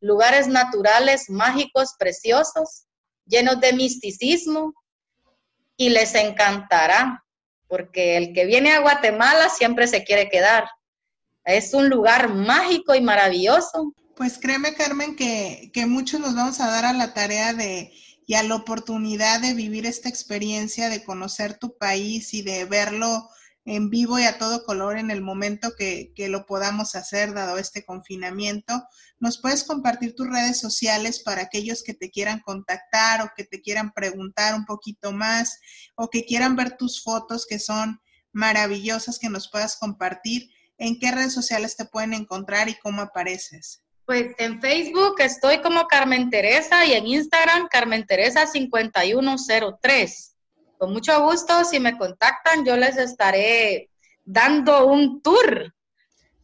[0.02, 2.86] lugares naturales mágicos, preciosos,
[3.26, 4.74] llenos de misticismo
[5.78, 7.24] y les encantará,
[7.68, 10.68] porque el que viene a Guatemala siempre se quiere quedar.
[11.46, 13.94] Es un lugar mágico y maravilloso.
[14.16, 17.92] Pues créeme, Carmen, que, que muchos nos vamos a dar a la tarea de
[18.32, 23.28] y a la oportunidad de vivir esta experiencia, de conocer tu país y de verlo
[23.66, 27.58] en vivo y a todo color en el momento que, que, lo podamos hacer, dado
[27.58, 28.88] este confinamiento.
[29.20, 33.62] Nos puedes compartir tus redes sociales para aquellos que te quieran contactar o que te
[33.62, 35.60] quieran preguntar un poquito más
[35.96, 38.00] o que quieran ver tus fotos que son
[38.32, 40.50] maravillosas que nos puedas compartir.
[40.78, 43.84] ¿En qué redes sociales te pueden encontrar y cómo apareces?
[44.12, 50.36] Pues en Facebook estoy como Carmen Teresa y en Instagram Carmen Teresa 5103
[50.78, 53.90] con mucho gusto, si me contactan, yo les estaré
[54.26, 55.74] dando un tour.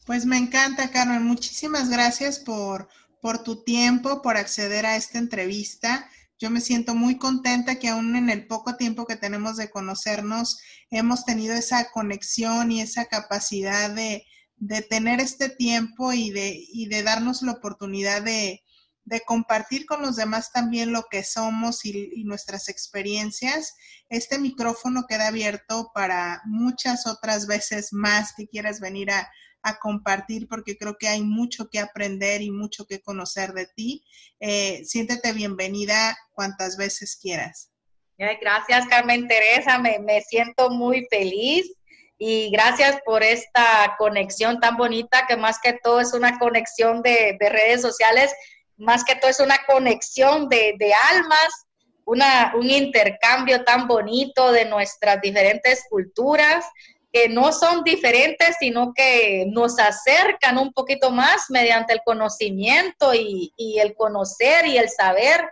[0.05, 1.25] Pues me encanta, Carmen.
[1.25, 2.87] Muchísimas gracias por,
[3.19, 6.09] por tu tiempo, por acceder a esta entrevista.
[6.39, 10.57] Yo me siento muy contenta que aún en el poco tiempo que tenemos de conocernos,
[10.89, 14.25] hemos tenido esa conexión y esa capacidad de,
[14.57, 18.63] de tener este tiempo y de, y de darnos la oportunidad de,
[19.07, 23.73] de compartir con los demás también lo que somos y, nuestras experiencias.
[24.09, 29.29] Este micrófono queda abierto para muchas otras veces más que quieras venir a,
[29.81, 34.01] compartir porque creo que hay mucho que aprender y mucho que conocer de ti.
[34.39, 37.69] Eh, siéntete bienvenida cuantas veces quieras.
[38.17, 39.77] Gracias, Carmen Teresa.
[39.77, 41.69] Me, siento muy feliz
[42.17, 47.37] y gracias por esta conexión tan bonita que más que todo es una conexión de,
[47.39, 48.33] de redes sociales
[48.77, 51.65] más que todo es una conexión de, almas,
[52.05, 56.65] una, un intercambio tan bonito de nuestras diferentes culturas,
[57.11, 63.51] que no son diferentes, sino que nos acercan un poquito más mediante el conocimiento y,
[63.57, 65.49] el conocer y el saber.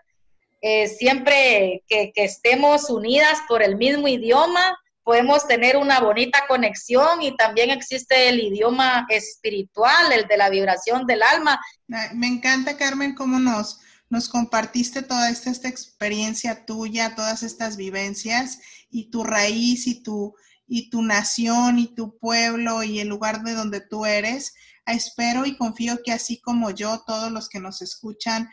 [0.61, 4.76] Eh, siempre que, que estemos unidas por el mismo idioma,
[5.06, 11.06] podemos tener una bonita conexión y también existe el idioma espiritual, el de la vibración
[11.06, 11.62] del alma.
[11.88, 13.80] Me encanta, Carmen, cómo nos,
[14.10, 20.36] nos compartiste toda esta, esta experiencia tuya, todas estas vivencias y tu raíz y tu,
[20.68, 24.56] y tu nación y tu pueblo y el lugar de donde tú eres.
[24.88, 28.49] Espero y confío que así como yo, todos los que nos escuchan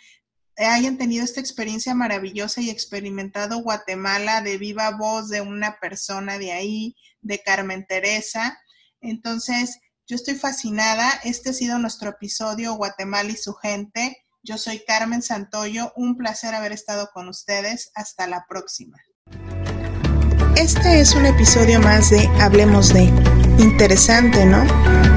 [0.56, 6.52] hayan tenido esta experiencia maravillosa y experimentado Guatemala de viva voz de una persona de
[6.52, 8.58] ahí, de Carmen Teresa.
[9.00, 11.10] Entonces, yo estoy fascinada.
[11.24, 14.24] Este ha sido nuestro episodio Guatemala y su gente.
[14.42, 15.92] Yo soy Carmen Santoyo.
[15.96, 17.90] Un placer haber estado con ustedes.
[17.94, 18.98] Hasta la próxima.
[20.62, 23.10] Este es un episodio más de Hablemos de.
[23.58, 24.64] Interesante, ¿no?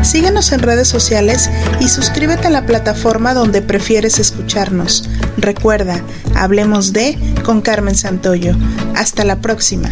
[0.04, 5.08] Síguenos en redes sociales y suscríbete a la plataforma donde prefieres escucharnos.
[5.38, 6.02] Recuerda,
[6.34, 8.56] Hablemos de con Carmen Santoyo.
[8.96, 9.90] Hasta la próxima.